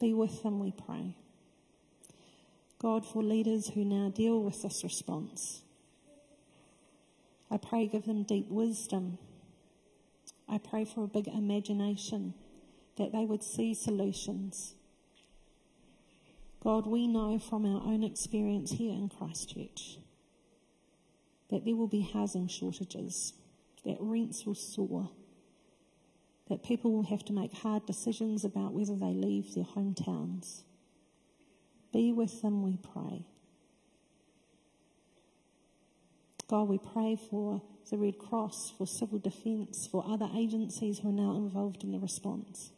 Be 0.00 0.14
with 0.14 0.42
them, 0.42 0.60
we 0.60 0.72
pray. 0.72 1.16
God, 2.78 3.04
for 3.04 3.22
leaders 3.22 3.68
who 3.68 3.84
now 3.84 4.08
deal 4.08 4.40
with 4.42 4.62
this 4.62 4.82
response. 4.82 5.62
I 7.50 7.56
pray, 7.56 7.86
give 7.88 8.04
them 8.04 8.22
deep 8.22 8.48
wisdom. 8.48 9.18
I 10.48 10.58
pray 10.58 10.84
for 10.84 11.04
a 11.04 11.08
big 11.08 11.28
imagination 11.28 12.34
that 12.96 13.12
they 13.12 13.24
would 13.24 13.42
see 13.42 13.74
solutions. 13.74 14.74
God, 16.62 16.86
we 16.86 17.06
know 17.06 17.38
from 17.38 17.64
our 17.64 17.82
own 17.82 18.04
experience 18.04 18.72
here 18.72 18.92
in 18.92 19.08
Christchurch 19.08 19.98
that 21.50 21.64
there 21.64 21.74
will 21.74 21.88
be 21.88 22.02
housing 22.12 22.46
shortages, 22.46 23.32
that 23.84 23.96
rents 23.98 24.44
will 24.46 24.54
soar, 24.54 25.10
that 26.48 26.62
people 26.62 26.92
will 26.92 27.04
have 27.04 27.24
to 27.24 27.32
make 27.32 27.52
hard 27.52 27.86
decisions 27.86 28.44
about 28.44 28.72
whether 28.72 28.94
they 28.94 29.14
leave 29.14 29.54
their 29.54 29.64
hometowns. 29.64 30.62
Be 31.92 32.12
with 32.12 32.42
them, 32.42 32.62
we 32.62 32.76
pray. 32.76 33.26
God, 36.50 36.68
we 36.68 36.78
pray 36.78 37.16
for 37.30 37.62
the 37.92 37.96
Red 37.96 38.18
Cross, 38.18 38.72
for 38.76 38.84
civil 38.84 39.20
defence, 39.20 39.88
for 39.92 40.04
other 40.04 40.28
agencies 40.36 40.98
who 40.98 41.10
are 41.10 41.12
now 41.12 41.36
involved 41.36 41.84
in 41.84 41.92
the 41.92 42.00
response. 42.00 42.72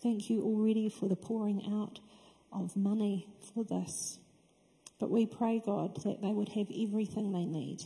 Thank 0.00 0.30
you 0.30 0.42
already 0.42 0.88
for 0.88 1.08
the 1.08 1.16
pouring 1.16 1.60
out 1.82 1.98
of 2.52 2.76
money 2.76 3.26
for 3.52 3.64
this. 3.64 4.20
But 5.00 5.10
we 5.10 5.26
pray, 5.26 5.60
God, 5.66 5.96
that 6.04 6.22
they 6.22 6.32
would 6.32 6.50
have 6.50 6.68
everything 6.70 7.32
they 7.32 7.46
need. 7.46 7.80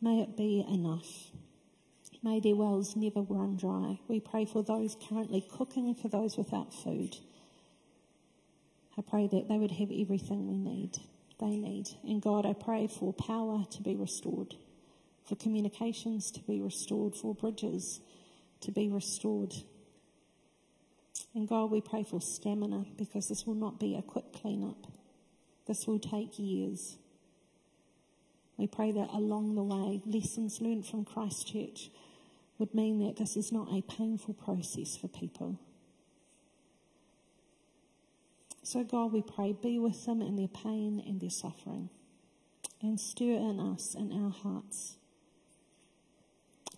May 0.00 0.22
it 0.22 0.34
be 0.34 0.64
enough. 0.66 1.10
May 2.22 2.40
their 2.40 2.56
wells 2.56 2.96
never 2.96 3.20
run 3.20 3.58
dry. 3.58 3.98
We 4.08 4.18
pray 4.18 4.46
for 4.46 4.62
those 4.62 4.96
currently 5.10 5.44
cooking, 5.58 5.94
for 5.94 6.08
those 6.08 6.38
without 6.38 6.72
food. 6.72 7.12
I 8.96 9.02
pray 9.02 9.28
that 9.30 9.46
they 9.46 9.58
would 9.58 9.72
have 9.72 9.90
everything 9.90 10.48
we 10.48 10.56
need 10.56 10.92
they 11.38 11.56
need. 11.56 11.88
And 12.04 12.22
God, 12.22 12.46
I 12.46 12.52
pray 12.52 12.86
for 12.86 13.12
power 13.12 13.64
to 13.70 13.82
be 13.82 13.96
restored, 13.96 14.54
for 15.26 15.36
communications 15.36 16.30
to 16.32 16.40
be 16.42 16.60
restored, 16.60 17.14
for 17.16 17.34
bridges 17.34 18.00
to 18.60 18.70
be 18.70 18.88
restored. 18.88 19.52
And 21.34 21.48
God, 21.48 21.70
we 21.70 21.80
pray 21.80 22.04
for 22.04 22.20
stamina 22.20 22.86
because 22.96 23.28
this 23.28 23.46
will 23.46 23.54
not 23.54 23.80
be 23.80 23.96
a 23.96 24.02
quick 24.02 24.32
clean-up. 24.32 24.86
This 25.66 25.86
will 25.86 25.98
take 25.98 26.38
years. 26.38 26.96
We 28.56 28.66
pray 28.66 28.92
that 28.92 29.08
along 29.12 29.54
the 29.54 29.62
way, 29.62 30.00
lessons 30.06 30.60
learned 30.60 30.86
from 30.86 31.04
Christchurch 31.04 31.90
would 32.58 32.72
mean 32.74 33.04
that 33.04 33.16
this 33.16 33.36
is 33.36 33.50
not 33.50 33.68
a 33.72 33.82
painful 33.82 34.34
process 34.34 34.96
for 34.96 35.08
people. 35.08 35.58
So, 38.64 38.82
God, 38.82 39.12
we 39.12 39.20
pray, 39.20 39.52
be 39.52 39.78
with 39.78 40.06
them 40.06 40.22
in 40.22 40.36
their 40.36 40.48
pain 40.48 41.02
and 41.06 41.20
their 41.20 41.28
suffering, 41.28 41.90
and 42.80 42.98
stir 42.98 43.34
in 43.34 43.60
us, 43.60 43.94
in 43.94 44.10
our 44.10 44.30
hearts, 44.30 44.96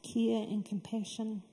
care 0.02 0.42
and 0.42 0.64
compassion, 0.64 1.44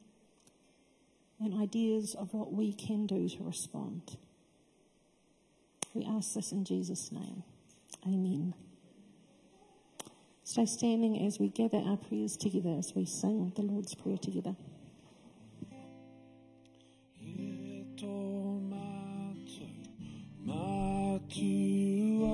and 1.40 1.54
ideas 1.54 2.16
of 2.16 2.34
what 2.34 2.52
we 2.52 2.74
can 2.74 3.06
do 3.06 3.30
to 3.30 3.44
respond. 3.44 4.18
We 5.94 6.04
ask 6.04 6.34
this 6.34 6.52
in 6.52 6.66
Jesus' 6.66 7.12
name. 7.12 7.44
Amen. 8.04 8.56
Stay 10.44 10.66
standing 10.66 11.28
as 11.28 11.38
we 11.40 11.50
gather 11.50 11.78
our 11.78 11.98
prayers 11.98 12.38
together 12.38 12.76
as 12.80 12.94
we 12.96 13.06
sing 13.06 13.54
the 13.56 13.62
Lord's 13.62 13.94
Prayer 13.94 14.18
together. 14.18 14.56
Tu 21.34 22.22
a 22.30 22.32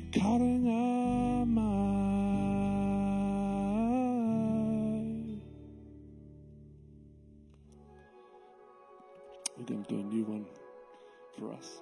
Mai. 0.07 0.21
Karanga 0.21 1.47
mai. 1.47 1.77
We're 9.57 9.64
going 9.64 9.85
to 9.85 9.88
do 9.88 10.01
a 10.01 10.05
new 10.05 10.25
one 10.25 10.47
for 11.38 11.53
us. 11.53 11.81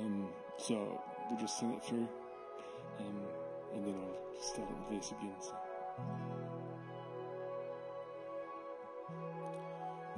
Um, 0.00 0.28
so 0.58 1.00
we'll 1.30 1.40
just 1.40 1.58
sing 1.58 1.72
it 1.74 1.84
through, 1.84 2.08
um, 2.98 3.20
and 3.74 3.84
then 3.84 3.94
I'll 3.94 4.42
start 4.42 4.68
at 4.70 4.88
the 4.88 4.96
verse 4.96 5.12
again. 5.12 5.34
So. 5.40 5.54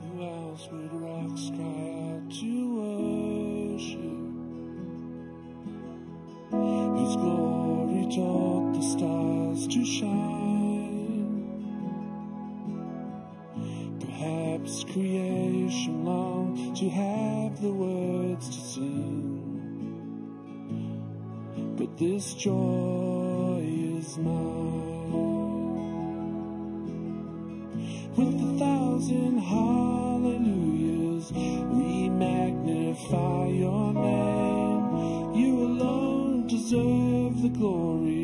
Who 0.01 0.23
else 0.23 0.69
would 0.71 0.93
rocks 0.93 1.51
cry 1.57 2.15
out 2.15 2.31
to 2.31 2.53
worship? 3.75 4.24
Whose 7.05 7.17
glory 7.17 8.07
taught 8.17 8.73
the 8.73 8.81
stars 8.81 9.67
to 9.69 9.85
shine? 9.85 11.37
Perhaps 14.01 14.85
creation 14.85 16.07
longed 16.07 16.75
to 16.79 16.89
have 16.89 17.61
the 17.61 17.71
words 17.71 18.47
to 18.47 18.61
sing. 18.73 19.37
But 21.77 21.99
this 21.99 22.33
joy 22.33 23.61
is 23.99 24.17
mine. 24.17 25.13
With 28.17 28.35
a 28.41 28.59
thousand 28.59 29.41
hallelujahs, 29.41 31.33
we 31.33 32.09
magnify 32.09 33.49
your 33.49 33.93
name. 33.93 35.35
You 35.35 35.54
deserve 36.75 37.43
the 37.43 37.49
glory, 37.51 38.24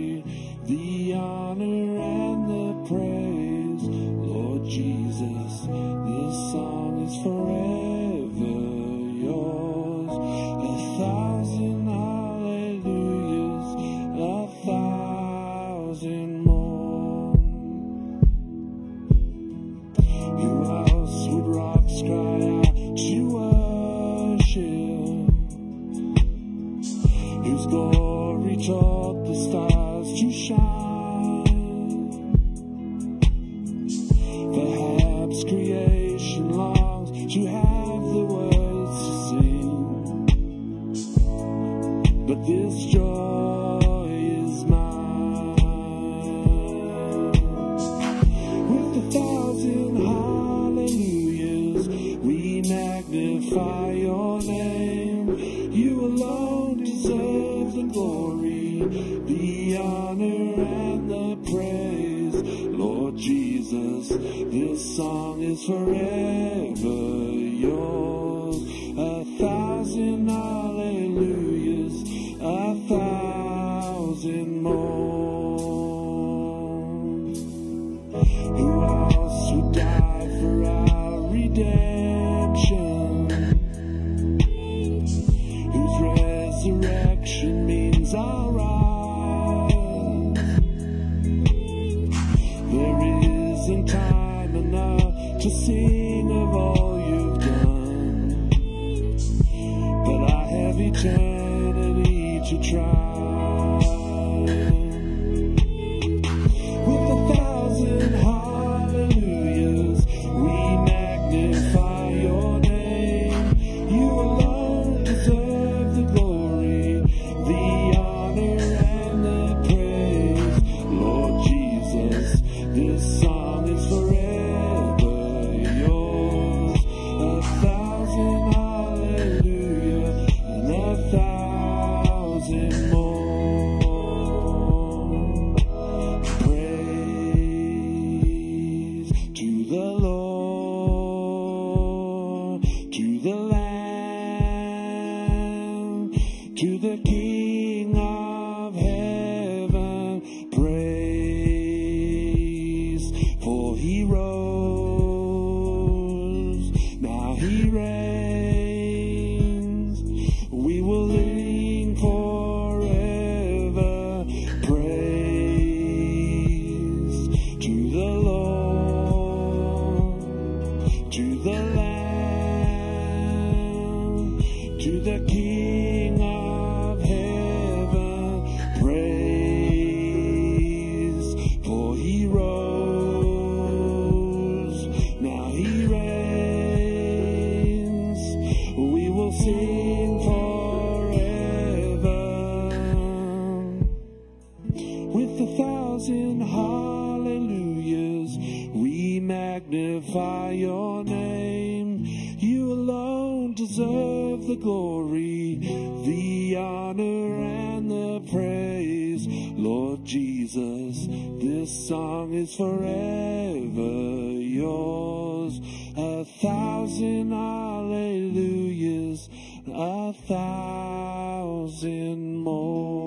in 221.90 222.37
more. 222.37 222.99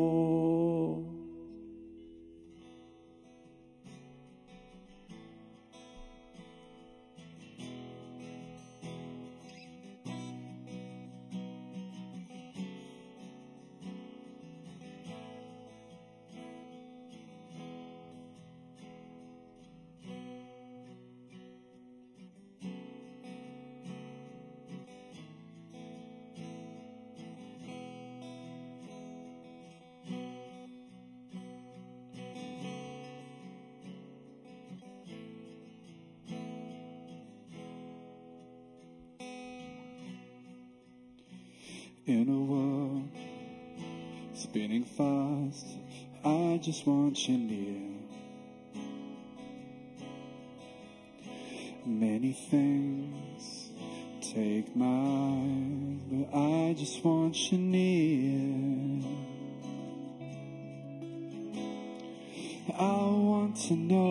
In 42.05 42.27
a 42.27 42.37
world 42.37 43.07
spinning 44.33 44.83
fast, 44.83 45.65
I 46.25 46.59
just 46.61 46.85
want 46.85 47.29
you 47.29 47.37
near. 47.37 47.79
Many 51.85 52.33
things 52.33 53.69
take 54.21 54.75
my 54.75 54.85
eyes, 54.85 55.99
but 56.11 56.37
I 56.37 56.73
just 56.77 57.05
want 57.05 57.53
you 57.53 57.57
near. 57.57 59.07
I 62.77 62.81
want 62.81 63.55
to 63.67 63.75
know. 63.75 64.02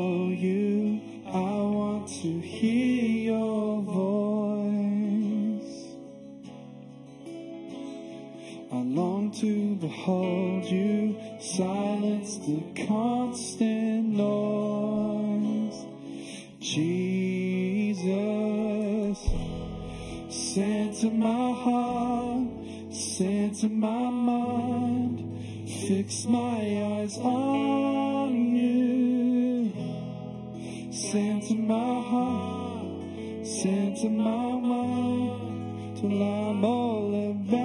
sense 30.92 31.50
of 31.50 31.58
my 31.58 32.02
heart, 32.02 33.46
sense 33.46 34.04
of 34.04 34.12
my 34.12 34.60
mind, 34.60 35.96
till 35.96 36.22
I'm 36.22 36.64
all 36.64 37.30
about. 37.30 37.61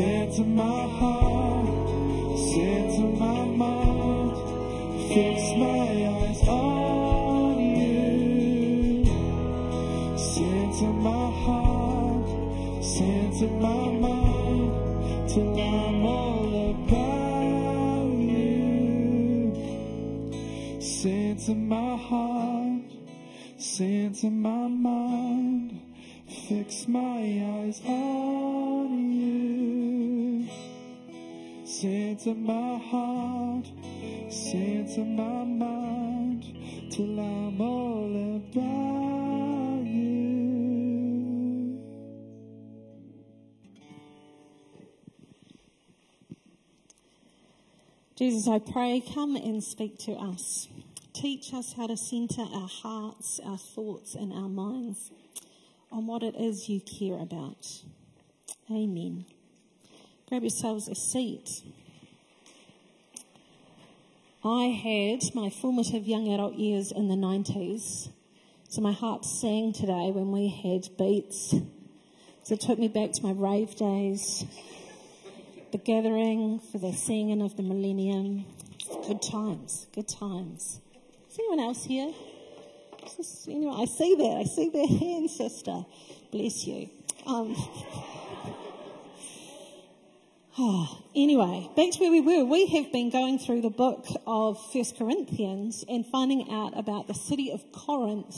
Center 0.00 0.44
my 0.44 0.88
heart, 0.98 2.38
center 2.52 3.08
my 3.22 3.44
mind, 3.44 4.32
fix 5.12 5.38
my 5.64 5.88
eyes 6.16 6.40
on 6.48 7.58
you. 7.60 9.04
Center 10.16 10.92
my 11.08 11.26
heart, 11.42 12.28
center 12.82 13.50
my 13.66 13.84
mind, 14.06 14.72
till 15.28 15.60
I'm 15.60 16.06
all 16.06 16.52
about 16.70 18.10
you. 18.32 19.52
Center 20.80 21.54
my 21.54 21.96
heart, 22.08 22.90
center 23.58 24.30
my 24.30 24.66
mind, 24.66 25.78
fix 26.48 26.88
my 26.88 27.20
eyes 27.52 27.82
on 27.84 28.29
Center 31.80 32.34
my 32.34 32.76
heart, 32.76 33.64
center 34.30 35.02
my 35.02 35.44
mind, 35.44 36.44
till 36.92 37.18
I'm 37.18 37.58
all 37.58 38.36
about 38.36 39.86
you. 39.86 40.20
Jesus, 48.14 48.46
I 48.46 48.58
pray, 48.58 49.02
come 49.14 49.36
and 49.36 49.64
speak 49.64 49.96
to 50.00 50.12
us. 50.12 50.68
Teach 51.14 51.54
us 51.54 51.72
how 51.72 51.86
to 51.86 51.96
centre 51.96 52.42
our 52.42 52.68
hearts, 52.68 53.40
our 53.42 53.56
thoughts, 53.56 54.14
and 54.14 54.34
our 54.34 54.50
minds 54.50 55.10
on 55.90 56.06
what 56.06 56.22
it 56.22 56.34
is 56.36 56.68
you 56.68 56.82
care 56.82 57.18
about. 57.18 57.66
Amen. 58.70 59.24
Grab 60.30 60.42
yourselves 60.42 60.86
a 60.86 60.94
seat. 60.94 61.64
I 64.44 64.66
had 64.66 65.34
my 65.34 65.50
formative 65.50 66.06
young 66.06 66.32
adult 66.32 66.54
years 66.54 66.92
in 66.92 67.08
the 67.08 67.16
90s, 67.16 68.10
so 68.68 68.80
my 68.80 68.92
heart 68.92 69.24
sang 69.24 69.72
today 69.72 70.12
when 70.12 70.30
we 70.30 70.46
had 70.48 70.96
beats. 70.96 71.56
So 72.44 72.54
it 72.54 72.60
took 72.60 72.78
me 72.78 72.86
back 72.86 73.10
to 73.14 73.22
my 73.24 73.32
rave 73.32 73.74
days, 73.74 74.44
the 75.72 75.78
gathering 75.78 76.60
for 76.60 76.78
the 76.78 76.92
singing 76.92 77.42
of 77.42 77.56
the 77.56 77.64
millennium. 77.64 78.46
Good 79.08 79.22
times, 79.22 79.88
good 79.92 80.06
times. 80.06 80.80
Is 81.28 81.38
anyone 81.40 81.58
else 81.58 81.84
here? 81.86 82.12
This 83.16 83.48
anyone? 83.48 83.80
I 83.80 83.86
see 83.86 84.14
that. 84.14 84.36
I 84.38 84.44
see 84.44 84.68
their 84.68 84.86
hand, 85.00 85.28
sister. 85.28 85.84
Bless 86.30 86.68
you. 86.68 86.88
Um, 87.26 87.56
ah, 90.60 90.98
anyway, 91.14 91.70
back 91.76 91.90
to 91.92 91.98
where 92.00 92.10
we 92.10 92.20
were. 92.20 92.44
We 92.44 92.66
have 92.66 92.92
been 92.92 93.10
going 93.10 93.38
through 93.38 93.62
the 93.62 93.70
book 93.70 94.06
of 94.26 94.58
First 94.72 94.96
Corinthians 94.98 95.84
and 95.88 96.04
finding 96.06 96.50
out 96.50 96.78
about 96.78 97.06
the 97.06 97.14
city 97.14 97.50
of 97.50 97.64
Corinth 97.72 98.36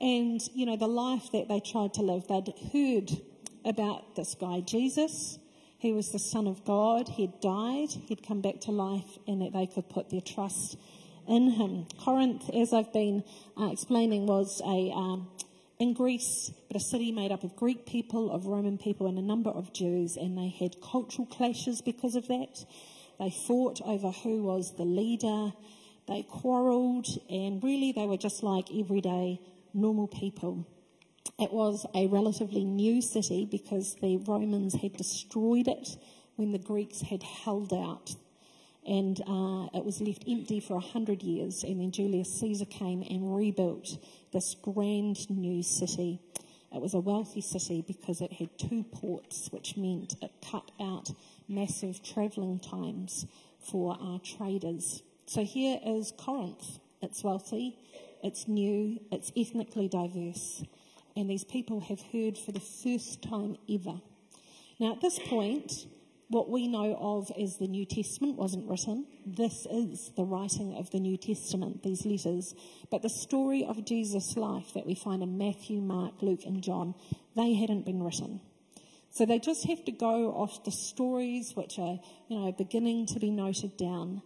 and, 0.00 0.40
you 0.54 0.66
know, 0.66 0.76
the 0.76 0.88
life 0.88 1.30
that 1.32 1.48
they 1.48 1.60
tried 1.60 1.94
to 1.94 2.02
live. 2.02 2.26
They'd 2.28 2.52
heard 2.72 3.10
about 3.64 4.16
this 4.16 4.34
guy, 4.34 4.60
Jesus. 4.60 5.38
He 5.78 5.92
was 5.92 6.10
the 6.10 6.18
Son 6.18 6.46
of 6.46 6.64
God. 6.64 7.08
He'd 7.08 7.40
died, 7.40 7.90
he'd 7.90 8.26
come 8.26 8.40
back 8.40 8.60
to 8.62 8.72
life, 8.72 9.18
and 9.26 9.42
that 9.42 9.52
they 9.52 9.66
could 9.66 9.88
put 9.88 10.10
their 10.10 10.20
trust 10.20 10.76
in 11.28 11.50
him. 11.50 11.86
Corinth, 12.00 12.50
as 12.54 12.72
I've 12.72 12.92
been 12.92 13.24
uh, 13.58 13.70
explaining, 13.70 14.26
was 14.26 14.60
a 14.64 14.90
um, 14.92 15.28
in 15.78 15.92
Greece, 15.92 16.50
but 16.68 16.76
a 16.76 16.80
city 16.80 17.12
made 17.12 17.32
up 17.32 17.44
of 17.44 17.54
Greek 17.56 17.86
people, 17.86 18.30
of 18.30 18.46
Roman 18.46 18.78
people, 18.78 19.06
and 19.06 19.18
a 19.18 19.22
number 19.22 19.50
of 19.50 19.72
Jews, 19.72 20.16
and 20.16 20.36
they 20.36 20.48
had 20.48 20.80
cultural 20.80 21.26
clashes 21.26 21.82
because 21.82 22.14
of 22.14 22.26
that. 22.28 22.64
They 23.18 23.30
fought 23.46 23.80
over 23.84 24.10
who 24.10 24.42
was 24.42 24.72
the 24.76 24.84
leader. 24.84 25.52
They 26.08 26.22
quarrelled, 26.22 27.06
and 27.28 27.62
really 27.62 27.92
they 27.92 28.06
were 28.06 28.16
just 28.16 28.42
like 28.42 28.68
everyday 28.74 29.40
normal 29.74 30.08
people. 30.08 30.66
It 31.38 31.52
was 31.52 31.84
a 31.94 32.06
relatively 32.06 32.64
new 32.64 33.02
city 33.02 33.46
because 33.50 33.96
the 34.00 34.16
Romans 34.16 34.74
had 34.80 34.94
destroyed 34.94 35.68
it 35.68 35.88
when 36.36 36.52
the 36.52 36.58
Greeks 36.58 37.02
had 37.02 37.22
held 37.22 37.72
out. 37.74 38.14
And 38.86 39.20
uh, 39.26 39.66
it 39.76 39.84
was 39.84 40.00
left 40.00 40.24
empty 40.28 40.60
for 40.60 40.76
a 40.76 40.80
hundred 40.80 41.22
years, 41.22 41.64
and 41.64 41.80
then 41.80 41.90
Julius 41.90 42.38
Caesar 42.40 42.66
came 42.66 43.02
and 43.02 43.36
rebuilt 43.36 43.88
this 44.36 44.54
grand 44.54 45.30
new 45.30 45.62
city. 45.62 46.20
It 46.70 46.82
was 46.82 46.92
a 46.92 47.00
wealthy 47.00 47.40
city 47.40 47.82
because 47.86 48.20
it 48.20 48.34
had 48.34 48.58
two 48.58 48.82
ports, 48.82 49.48
which 49.50 49.78
meant 49.78 50.14
it 50.20 50.30
cut 50.50 50.70
out 50.78 51.10
massive 51.48 52.02
travelling 52.02 52.60
times 52.60 53.24
for 53.58 53.96
our 53.98 54.18
traders. 54.18 55.02
So 55.24 55.42
here 55.42 55.80
is 55.82 56.12
Corinth. 56.18 56.80
It's 57.00 57.24
wealthy, 57.24 57.78
it's 58.22 58.46
new, 58.46 59.00
it's 59.10 59.32
ethnically 59.34 59.88
diverse, 59.88 60.62
and 61.16 61.30
these 61.30 61.44
people 61.44 61.80
have 61.80 62.02
heard 62.12 62.36
for 62.36 62.52
the 62.52 62.60
first 62.60 63.22
time 63.22 63.56
ever. 63.72 64.02
Now, 64.78 64.92
at 64.92 65.00
this 65.00 65.18
point, 65.18 65.86
what 66.28 66.50
we 66.50 66.66
know 66.66 66.96
of 66.98 67.30
as 67.40 67.56
the 67.58 67.68
New 67.68 67.86
Testament 67.86 68.36
wasn't 68.36 68.68
written. 68.68 69.06
This 69.24 69.66
is 69.70 70.10
the 70.16 70.24
writing 70.24 70.76
of 70.76 70.90
the 70.90 70.98
New 70.98 71.16
Testament, 71.16 71.82
these 71.82 72.04
letters. 72.04 72.52
But 72.90 73.02
the 73.02 73.08
story 73.08 73.64
of 73.64 73.84
Jesus' 73.84 74.36
life 74.36 74.74
that 74.74 74.86
we 74.86 74.94
find 74.94 75.22
in 75.22 75.38
Matthew, 75.38 75.80
Mark, 75.80 76.14
Luke, 76.22 76.44
and 76.44 76.62
John, 76.62 76.94
they 77.36 77.54
hadn't 77.54 77.86
been 77.86 78.02
written. 78.02 78.40
So 79.10 79.24
they 79.24 79.38
just 79.38 79.66
have 79.68 79.84
to 79.84 79.92
go 79.92 80.32
off 80.32 80.64
the 80.64 80.72
stories 80.72 81.52
which 81.54 81.78
are, 81.78 81.98
you 82.28 82.38
know, 82.38 82.52
beginning 82.52 83.06
to 83.14 83.20
be 83.20 83.30
noted 83.30 83.76
down 83.76 84.20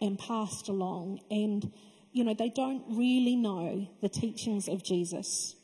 and 0.00 0.18
passed 0.18 0.68
along. 0.68 1.20
And, 1.30 1.72
you 2.12 2.24
know, 2.24 2.34
they 2.34 2.48
don't 2.48 2.84
really 2.96 3.36
know 3.36 3.88
the 4.00 4.08
teachings 4.08 4.68
of 4.68 4.84
Jesus. 4.84 5.56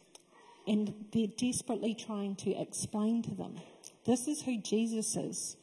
And 0.67 1.07
they're 1.13 1.29
desperately 1.39 1.95
trying 1.95 2.35
to 2.37 2.51
explain 2.61 3.23
to 3.23 3.35
them 3.37 3.55
this 4.05 4.27
is 4.29 4.43
who 4.43 4.61
Jesus 4.61 5.17
is. 5.17 5.57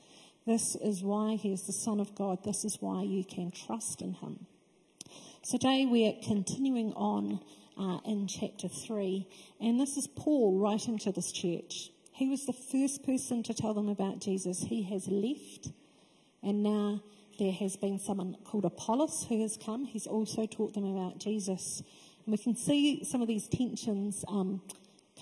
This 0.46 0.76
is 0.76 1.02
why 1.02 1.36
he 1.36 1.54
is 1.54 1.64
the 1.64 1.74
Son 1.74 2.02
of 2.02 2.16
God. 2.16 2.44
This 2.44 2.66
is 2.66 2.78
why 2.82 3.04
you 3.04 3.24
can 3.24 3.52
trust 3.52 4.02
in 4.02 4.14
him. 4.14 4.46
Today 5.42 5.86
we're 5.86 6.16
continuing 6.22 6.92
on 6.94 7.40
uh, 7.80 8.00
in 8.06 8.28
chapter 8.28 8.68
3, 8.68 9.26
and 9.62 9.80
this 9.80 9.96
is 9.96 10.08
Paul 10.08 10.60
writing 10.60 10.98
to 11.00 11.12
this 11.14 11.32
church. 11.32 11.92
He 12.12 12.28
was 12.28 12.46
the 12.46 12.54
first 12.54 13.06
person 13.06 13.42
to 13.44 13.54
tell 13.54 13.74
them 13.74 13.88
about 13.88 14.20
Jesus. 14.20 14.60
He 14.68 14.84
has 14.84 15.08
left, 15.08 15.70
and 16.44 16.62
now 16.62 17.02
there 17.40 17.52
has 17.54 17.78
been 17.78 17.98
someone 17.98 18.36
called 18.44 18.66
Apollos 18.66 19.26
who 19.30 19.42
has 19.42 19.58
come. 19.58 19.86
He's 19.86 20.08
also 20.08 20.46
taught 20.46 20.74
them 20.74 20.86
about 20.86 21.20
Jesus. 21.20 21.82
And 22.26 22.34
we 22.34 22.38
can 22.38 22.56
see 22.56 23.04
some 23.06 23.22
of 23.22 23.28
these 23.28 23.48
tensions 23.48 24.24
um, 24.28 24.62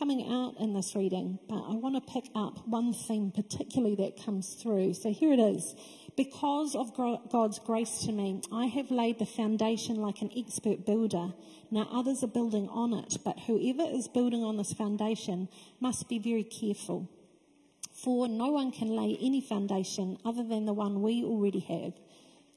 coming 0.02 0.34
out 0.34 0.56
in 0.60 0.74
this 0.74 0.96
reading, 0.96 1.38
but 1.48 1.62
I 1.62 1.76
want 1.76 1.94
to 1.94 2.12
pick 2.12 2.28
up 2.34 2.68
one 2.68 2.92
theme 2.92 3.30
particularly 3.30 3.94
that 3.98 4.26
comes 4.26 4.56
through. 4.56 4.96
So 4.96 5.12
here 5.12 5.32
it 5.32 5.38
is. 5.40 5.76
Because 6.18 6.74
of 6.74 6.96
God's 6.96 7.60
grace 7.60 8.00
to 8.06 8.12
me, 8.12 8.42
I 8.52 8.66
have 8.66 8.90
laid 8.90 9.20
the 9.20 9.28
foundation 9.28 9.98
like 9.98 10.24
an 10.24 10.32
expert 10.36 10.88
builder. 10.88 11.34
Now 11.70 11.88
others 11.92 12.24
are 12.24 12.28
building 12.28 12.68
on 12.70 12.96
it, 12.96 13.18
but 13.24 13.42
whoever 13.42 13.84
is 13.84 14.08
building 14.08 14.44
on 14.44 14.58
this 14.58 14.74
foundation 14.74 15.48
must 15.80 16.10
be 16.10 16.18
very 16.18 16.46
careful. 16.46 17.08
For 17.94 18.28
no 18.28 18.48
one 18.48 18.72
can 18.72 18.88
lay 18.88 19.20
any 19.22 19.40
foundation 19.40 20.18
other 20.26 20.44
than 20.44 20.66
the 20.66 20.74
one 20.74 21.04
we 21.04 21.24
already 21.24 21.60
have, 21.60 21.94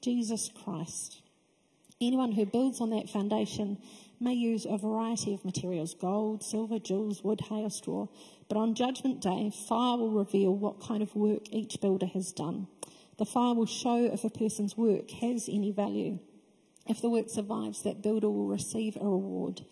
Jesus 0.00 0.48
Christ. 0.64 1.20
Anyone 2.00 2.32
who 2.32 2.46
builds 2.46 2.80
on 2.80 2.88
that 2.90 3.10
foundation 3.10 3.76
may 4.20 4.32
use 4.32 4.66
a 4.66 4.78
variety 4.78 5.34
of 5.34 5.44
materials 5.44 5.94
gold, 5.94 6.42
silver, 6.42 6.78
jewels, 6.78 7.22
wood, 7.22 7.40
hay, 7.48 7.62
or 7.62 7.70
straw. 7.70 8.06
But 8.48 8.58
on 8.58 8.74
Judgment 8.74 9.20
Day, 9.20 9.50
fire 9.68 9.96
will 9.96 10.10
reveal 10.10 10.54
what 10.54 10.80
kind 10.80 11.02
of 11.02 11.14
work 11.14 11.42
each 11.50 11.80
builder 11.80 12.06
has 12.06 12.32
done. 12.32 12.66
The 13.18 13.24
fire 13.24 13.54
will 13.54 13.66
show 13.66 14.04
if 14.04 14.24
a 14.24 14.30
person's 14.30 14.76
work 14.76 15.10
has 15.22 15.48
any 15.48 15.70
value. 15.70 16.18
If 16.86 17.00
the 17.00 17.08
work 17.08 17.30
survives, 17.30 17.82
that 17.82 18.02
builder 18.02 18.28
will 18.28 18.48
receive 18.48 18.96
a 18.96 19.04
reward. 19.04 19.62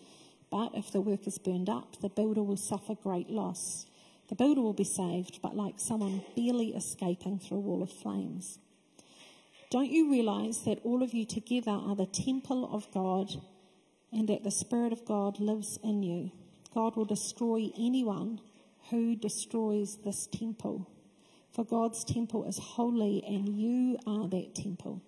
But 0.49 0.71
if 0.75 0.91
the 0.91 1.01
work 1.01 1.27
is 1.27 1.37
burned 1.37 1.69
up, 1.69 1.99
the 2.01 2.09
builder 2.09 2.43
will 2.43 2.57
suffer 2.57 2.95
great 2.95 3.29
loss. 3.29 3.85
The 4.29 4.35
builder 4.35 4.61
will 4.61 4.73
be 4.73 4.83
saved, 4.83 5.41
but 5.41 5.55
like 5.55 5.75
someone 5.77 6.23
barely 6.35 6.69
escaping 6.69 7.39
through 7.39 7.57
a 7.57 7.61
wall 7.61 7.83
of 7.83 7.91
flames. 7.91 8.59
Don't 9.69 9.91
you 9.91 10.11
realize 10.11 10.63
that 10.65 10.79
all 10.83 11.03
of 11.03 11.13
you 11.13 11.25
together 11.25 11.71
are 11.71 11.95
the 11.95 12.05
temple 12.05 12.69
of 12.71 12.91
God 12.91 13.41
and 14.13 14.29
that 14.29 14.43
the 14.43 14.51
Spirit 14.51 14.93
of 14.93 15.05
God 15.05 15.39
lives 15.39 15.79
in 15.83 16.03
you. 16.03 16.31
God 16.73 16.95
will 16.95 17.05
destroy 17.05 17.71
anyone 17.77 18.39
who 18.89 19.15
destroys 19.15 19.97
this 20.03 20.27
temple. 20.27 20.89
For 21.51 21.63
God's 21.63 22.03
temple 22.03 22.45
is 22.45 22.57
holy 22.57 23.23
and 23.27 23.49
you 23.49 23.97
are 24.07 24.27
that 24.27 24.55
temple. 24.55 25.01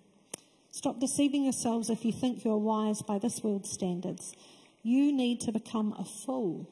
Stop 0.70 1.00
deceiving 1.00 1.44
yourselves 1.44 1.90
if 1.90 2.04
you 2.04 2.12
think 2.12 2.44
you're 2.44 2.56
wise 2.56 3.02
by 3.02 3.18
this 3.18 3.42
world's 3.42 3.70
standards. 3.70 4.34
You 4.82 5.12
need 5.12 5.40
to 5.40 5.52
become 5.52 5.94
a 5.98 6.04
fool 6.04 6.68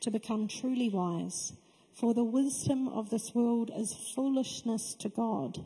to 0.00 0.10
become 0.10 0.46
truly 0.48 0.88
wise. 0.88 1.52
For 1.94 2.12
the 2.12 2.24
wisdom 2.24 2.88
of 2.88 3.10
this 3.10 3.34
world 3.34 3.70
is 3.74 3.96
foolishness 4.14 4.94
to 5.00 5.08
God. 5.08 5.64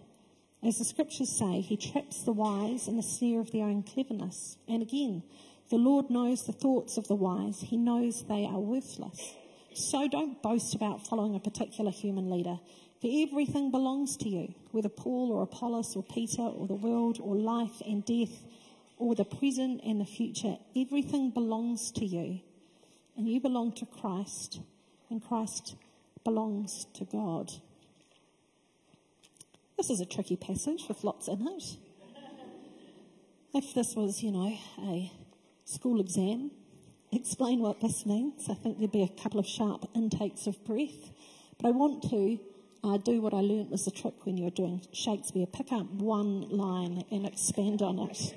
As 0.62 0.78
the 0.78 0.84
scriptures 0.84 1.36
say, 1.36 1.60
he 1.60 1.76
traps 1.76 2.22
the 2.22 2.32
wise 2.32 2.86
in 2.86 2.96
the 2.96 3.02
snare 3.02 3.40
of 3.40 3.50
their 3.50 3.64
own 3.64 3.82
cleverness. 3.82 4.56
And 4.68 4.82
again, 4.82 5.22
the 5.70 5.76
Lord 5.76 6.10
knows 6.10 6.44
the 6.44 6.52
thoughts 6.52 6.96
of 6.98 7.06
the 7.06 7.14
wise. 7.14 7.60
He 7.60 7.76
knows 7.76 8.24
they 8.28 8.44
are 8.44 8.58
worthless. 8.58 9.36
So 9.72 10.08
don't 10.08 10.42
boast 10.42 10.74
about 10.74 11.06
following 11.06 11.36
a 11.36 11.40
particular 11.40 11.92
human 11.92 12.28
leader, 12.28 12.58
for 13.00 13.08
everything 13.10 13.70
belongs 13.70 14.16
to 14.18 14.28
you, 14.28 14.54
whether 14.72 14.88
Paul 14.88 15.30
or 15.30 15.42
Apollos 15.42 15.94
or 15.94 16.02
Peter 16.02 16.42
or 16.42 16.66
the 16.66 16.74
world 16.74 17.18
or 17.22 17.36
life 17.36 17.80
and 17.86 18.04
death 18.04 18.42
or 18.98 19.14
the 19.14 19.24
present 19.24 19.80
and 19.84 20.00
the 20.00 20.04
future. 20.04 20.56
Everything 20.76 21.30
belongs 21.30 21.92
to 21.92 22.04
you, 22.04 22.40
and 23.16 23.28
you 23.28 23.40
belong 23.40 23.72
to 23.74 23.86
Christ, 23.86 24.60
and 25.08 25.24
Christ 25.24 25.76
belongs 26.24 26.86
to 26.94 27.04
God. 27.04 27.50
This 29.78 29.88
is 29.88 30.00
a 30.00 30.06
tricky 30.06 30.36
passage 30.36 30.84
with 30.88 31.04
lots 31.04 31.28
in 31.28 31.46
it. 31.46 31.76
If 33.54 33.72
this 33.74 33.94
was, 33.96 34.22
you 34.22 34.30
know, 34.30 34.58
a 34.78 35.10
school 35.70 36.00
exam, 36.00 36.50
explain 37.12 37.60
what 37.60 37.80
this 37.80 38.04
means. 38.04 38.48
I 38.48 38.54
think 38.54 38.78
there'd 38.78 38.92
be 38.92 39.02
a 39.02 39.22
couple 39.22 39.40
of 39.40 39.46
sharp 39.46 39.88
intakes 39.94 40.46
of 40.46 40.62
breath. 40.64 41.10
But 41.58 41.68
I 41.68 41.70
want 41.72 42.02
to 42.10 42.38
uh, 42.82 42.96
do 42.98 43.20
what 43.20 43.34
I 43.34 43.40
learnt 43.40 43.70
was 43.70 43.84
the 43.84 43.90
trick 43.90 44.24
when 44.24 44.36
you 44.36 44.44
were 44.44 44.50
doing 44.50 44.82
Shakespeare 44.92 45.46
pick 45.46 45.72
up 45.72 45.86
one 45.90 46.48
line 46.48 47.04
and 47.10 47.26
expand 47.26 47.82
on 47.82 47.98
it. 47.98 48.34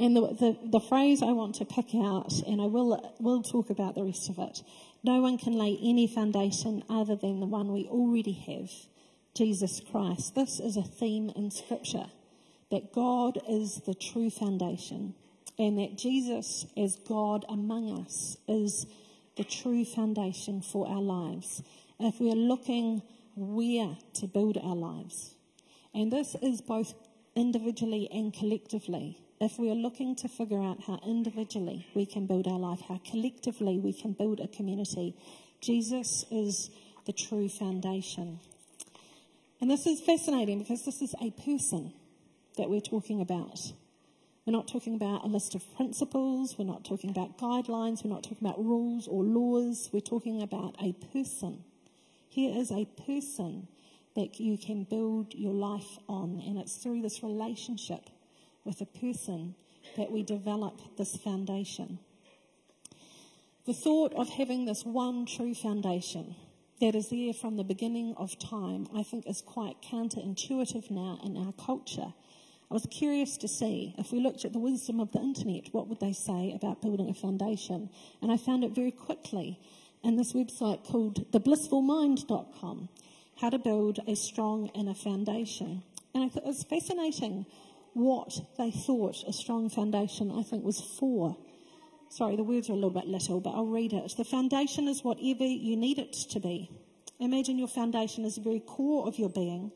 And 0.00 0.16
the, 0.16 0.20
the, 0.20 0.58
the, 0.64 0.80
phrase 0.80 1.22
I 1.22 1.30
want 1.30 1.54
to 1.56 1.64
pick 1.64 1.94
out, 1.94 2.32
and 2.46 2.60
I 2.60 2.66
will, 2.66 3.14
will 3.20 3.42
talk 3.42 3.70
about 3.70 3.94
the 3.94 4.02
rest 4.02 4.28
of 4.28 4.38
it 4.38 4.62
no 5.04 5.20
one 5.20 5.36
can 5.36 5.54
lay 5.54 5.78
any 5.82 6.06
foundation 6.06 6.84
other 6.88 7.16
than 7.16 7.40
the 7.40 7.46
one 7.46 7.72
we 7.72 7.86
already 7.86 8.32
have 8.32 8.70
Jesus 9.34 9.80
Christ. 9.90 10.34
This 10.34 10.60
is 10.60 10.76
a 10.76 10.82
theme 10.82 11.30
in 11.34 11.50
Scripture 11.50 12.06
that 12.72 12.92
God 12.92 13.38
is 13.48 13.80
the 13.86 13.94
true 13.94 14.30
foundation, 14.30 15.14
and 15.58 15.78
that 15.78 15.96
Jesus, 15.96 16.66
as 16.76 16.96
God 16.96 17.44
among 17.48 18.04
us, 18.04 18.36
is 18.48 18.86
the 19.36 19.44
true 19.44 19.84
foundation 19.84 20.60
for 20.60 20.88
our 20.88 21.00
lives. 21.00 21.62
If 22.00 22.18
we 22.18 22.32
are 22.32 22.34
looking 22.34 23.02
where 23.36 23.96
to 24.14 24.26
build 24.26 24.56
our 24.56 24.74
lives, 24.74 25.36
and 25.94 26.10
this 26.10 26.34
is 26.42 26.60
both 26.60 26.94
individually 27.36 28.08
and 28.10 28.34
collectively 28.34 29.22
if 29.42 29.58
we 29.58 29.70
are 29.72 29.74
looking 29.74 30.14
to 30.14 30.28
figure 30.28 30.62
out 30.62 30.84
how 30.86 31.00
individually 31.04 31.84
we 31.94 32.06
can 32.06 32.26
build 32.26 32.46
our 32.46 32.60
life, 32.60 32.80
how 32.88 33.00
collectively 33.10 33.76
we 33.76 33.92
can 33.92 34.12
build 34.12 34.38
a 34.38 34.46
community, 34.46 35.16
Jesus 35.60 36.24
is 36.30 36.70
the 37.06 37.12
true 37.12 37.48
foundation. 37.48 38.38
And 39.60 39.68
this 39.68 39.84
is 39.84 40.00
fascinating 40.00 40.60
because 40.60 40.84
this 40.84 41.02
is 41.02 41.12
a 41.20 41.32
person 41.32 41.92
that 42.56 42.68
we're 42.68 42.80
talking 42.80 43.20
about. 43.20 43.72
We're 44.46 44.52
not 44.52 44.66
talking 44.66 44.94
about 44.94 45.24
a 45.24 45.28
list 45.28 45.54
of 45.54 45.62
principles, 45.76 46.56
we're 46.58 46.64
not 46.64 46.84
talking 46.84 47.10
about 47.10 47.38
guidelines, 47.38 48.04
we're 48.04 48.10
not 48.10 48.24
talking 48.24 48.46
about 48.46 48.62
rules 48.64 49.06
or 49.06 49.22
laws, 49.22 49.88
we're 49.92 50.00
talking 50.00 50.42
about 50.42 50.74
a 50.82 50.92
person. 51.12 51.62
Here 52.28 52.56
is 52.58 52.72
a 52.72 52.86
person 53.06 53.68
that 54.16 54.40
you 54.40 54.58
can 54.58 54.84
build 54.84 55.34
your 55.34 55.54
life 55.54 55.98
on, 56.08 56.42
and 56.44 56.58
it's 56.58 56.76
through 56.76 57.02
this 57.02 57.22
relationship 57.22 58.10
with 58.64 58.80
a 58.80 58.86
person 58.86 59.54
that 59.96 60.10
we 60.10 60.22
develop 60.22 60.80
this 60.96 61.16
foundation. 61.16 61.98
The 63.64 63.74
thought 63.74 64.12
of 64.14 64.28
having 64.28 64.64
this 64.64 64.84
one 64.84 65.24
true 65.24 65.54
foundation 65.54 66.34
that 66.80 66.96
is 66.96 67.10
there 67.10 67.32
from 67.32 67.56
the 67.56 67.64
beginning 67.64 68.14
of 68.16 68.36
time, 68.40 68.88
I 68.92 69.04
think, 69.04 69.26
is 69.28 69.40
quite 69.40 69.76
counterintuitive 69.82 70.90
now 70.90 71.20
in 71.22 71.36
our 71.36 71.52
culture. 71.52 72.12
I 72.72 72.74
was 72.74 72.86
curious 72.86 73.36
to 73.36 73.48
see 73.48 73.94
if 73.98 74.12
we 74.12 74.20
looked 74.20 74.46
at 74.46 74.54
the 74.54 74.58
wisdom 74.58 74.98
of 74.98 75.12
the 75.12 75.18
internet, 75.18 75.68
what 75.72 75.88
would 75.88 76.00
they 76.00 76.14
say 76.14 76.54
about 76.54 76.80
building 76.80 77.10
a 77.10 77.12
foundation? 77.12 77.90
And 78.22 78.32
I 78.32 78.38
found 78.38 78.64
it 78.64 78.74
very 78.74 78.90
quickly 78.90 79.60
in 80.02 80.16
this 80.16 80.32
website 80.32 80.82
called 80.82 81.30
theblissfulmind.com, 81.32 82.88
how 83.38 83.50
to 83.50 83.58
build 83.58 83.98
a 84.08 84.16
strong 84.16 84.68
inner 84.68 84.94
foundation. 84.94 85.82
And 86.14 86.24
I 86.24 86.30
thought 86.30 86.44
it 86.44 86.46
was 86.46 86.64
fascinating 86.64 87.44
what 87.92 88.40
they 88.56 88.70
thought 88.70 89.22
a 89.28 89.34
strong 89.34 89.68
foundation, 89.68 90.32
I 90.34 90.42
think, 90.42 90.64
was 90.64 90.80
for. 90.98 91.36
Sorry, 92.08 92.36
the 92.36 92.42
words 92.42 92.70
are 92.70 92.72
a 92.72 92.76
little 92.76 92.88
bit 92.88 93.06
little, 93.06 93.38
but 93.42 93.50
I'll 93.50 93.66
read 93.66 93.92
it. 93.92 94.14
The 94.16 94.24
foundation 94.24 94.88
is 94.88 95.04
whatever 95.04 95.44
you 95.44 95.76
need 95.76 95.98
it 95.98 96.14
to 96.30 96.40
be. 96.40 96.70
Imagine 97.20 97.58
your 97.58 97.68
foundation 97.68 98.24
is 98.24 98.36
the 98.36 98.40
very 98.40 98.60
core 98.60 99.06
of 99.06 99.18
your 99.18 99.28
being. 99.28 99.72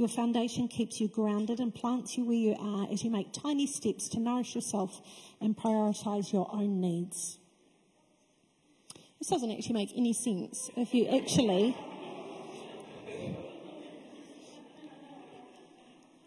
Your 0.00 0.08
foundation 0.08 0.66
keeps 0.66 0.98
you 0.98 1.08
grounded 1.08 1.60
and 1.60 1.74
plants 1.74 2.16
you 2.16 2.24
where 2.24 2.34
you 2.34 2.56
are 2.58 2.88
as 2.90 3.04
you 3.04 3.10
make 3.10 3.34
tiny 3.34 3.66
steps 3.66 4.08
to 4.08 4.18
nourish 4.18 4.54
yourself 4.54 4.98
and 5.42 5.54
prioritize 5.54 6.32
your 6.32 6.48
own 6.50 6.80
needs. 6.80 7.38
This 9.18 9.28
doesn't 9.28 9.50
actually 9.50 9.74
make 9.74 9.92
any 9.94 10.14
sense 10.14 10.70
if 10.74 10.94
you 10.94 11.06
actually 11.06 11.76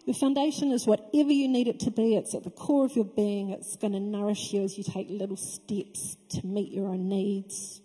Your 0.06 0.14
foundation 0.14 0.72
is 0.72 0.86
whatever 0.86 1.32
you 1.32 1.48
need 1.48 1.68
it 1.68 1.80
to 1.80 1.90
be. 1.90 2.16
It's 2.16 2.36
at 2.36 2.44
the 2.44 2.52
core 2.52 2.86
of 2.86 2.96
your 2.96 3.06
being. 3.06 3.50
It's 3.50 3.76
going 3.78 3.94
to 3.94 4.00
nourish 4.00 4.54
you 4.54 4.62
as 4.62 4.78
you 4.78 4.84
take 4.84 5.08
little 5.10 5.38
steps 5.38 6.18
to 6.30 6.46
meet 6.46 6.72
your 6.72 6.90
own 6.90 7.10
needs. 7.10 7.82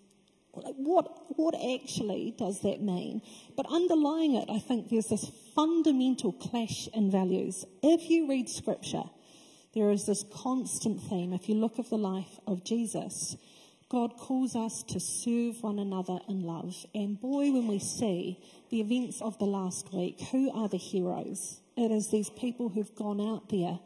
What, 0.76 1.08
what 1.36 1.54
actually 1.54 2.34
does 2.38 2.60
that 2.60 2.80
mean? 2.80 3.22
But 3.56 3.66
underlying 3.70 4.34
it, 4.34 4.48
I 4.50 4.58
think 4.58 4.88
there's 4.88 5.08
this 5.08 5.30
fundamental 5.54 6.32
clash 6.32 6.88
in 6.94 7.10
values. 7.10 7.64
If 7.82 8.08
you 8.10 8.28
read 8.28 8.48
scripture, 8.48 9.04
there 9.74 9.90
is 9.90 10.06
this 10.06 10.24
constant 10.32 11.00
theme. 11.02 11.32
If 11.32 11.48
you 11.48 11.54
look 11.54 11.78
at 11.78 11.90
the 11.90 11.98
life 11.98 12.38
of 12.46 12.64
Jesus, 12.64 13.36
God 13.88 14.16
calls 14.18 14.54
us 14.54 14.82
to 14.88 15.00
serve 15.00 15.62
one 15.62 15.78
another 15.78 16.18
in 16.28 16.42
love. 16.42 16.74
And 16.94 17.20
boy, 17.20 17.50
when 17.52 17.66
we 17.66 17.78
see 17.78 18.38
the 18.70 18.80
events 18.80 19.22
of 19.22 19.38
the 19.38 19.46
last 19.46 19.92
week, 19.94 20.20
who 20.30 20.50
are 20.52 20.68
the 20.68 20.76
heroes? 20.76 21.60
It 21.76 21.90
is 21.90 22.10
these 22.10 22.28
people 22.28 22.68
who've 22.68 22.94
gone 22.94 23.20
out 23.20 23.48
there 23.48 23.78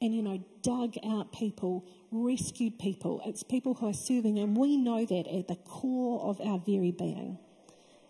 and, 0.00 0.14
you 0.14 0.22
know, 0.22 0.42
dug 0.62 0.94
out 1.04 1.32
people, 1.32 1.84
rescued 2.10 2.78
people. 2.78 3.20
It's 3.24 3.42
people 3.42 3.74
who 3.74 3.88
are 3.88 3.94
serving, 3.94 4.38
and 4.38 4.56
we 4.56 4.76
know 4.76 5.04
that 5.04 5.26
at 5.26 5.48
the 5.48 5.56
core 5.56 6.22
of 6.22 6.40
our 6.40 6.58
very 6.58 6.90
being. 6.90 7.38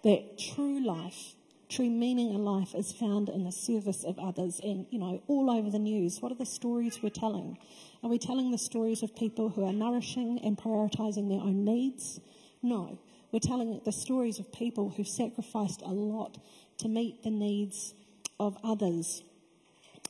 That 0.05 0.38
true 0.38 0.85
life, 0.85 1.35
true 1.68 1.90
meaning 1.90 2.31
in 2.31 2.44
life 2.44 2.74
is 2.74 2.92
found 2.92 3.29
in 3.29 3.44
the 3.44 3.53
service 3.53 4.05
of 4.05 4.18
others. 4.18 4.61
And, 4.62 4.87
you 4.90 4.98
know, 4.98 5.22
all 5.26 5.50
over 5.50 5.70
the 5.70 5.79
news, 5.79 6.20
what 6.20 6.33
are 6.33 6.37
the 6.37 6.46
stories 6.46 7.00
we're 7.03 7.11
telling? 7.11 7.59
Are 8.03 8.09
we 8.09 8.18
telling 8.18 8.50
the 8.50 8.59
stories 8.59 9.03
of 9.03 9.14
people 9.14 9.50
who 9.50 9.64
are 9.64 9.72
nourishing 9.72 10.40
and 10.42 10.57
prioritizing 10.57 11.29
their 11.29 11.41
own 11.41 11.64
needs? 11.64 12.20
No. 12.62 12.99
We're 13.32 13.41
telling 13.41 13.80
the 13.84 13.93
stories 13.93 14.38
of 14.38 14.53
people 14.53 14.91
who've 14.91 15.07
sacrificed 15.07 15.82
a 15.82 15.93
lot 15.93 16.38
to 16.78 16.88
meet 16.88 17.22
the 17.22 17.30
needs 17.30 17.95
of 18.38 18.57
others. 18.64 19.22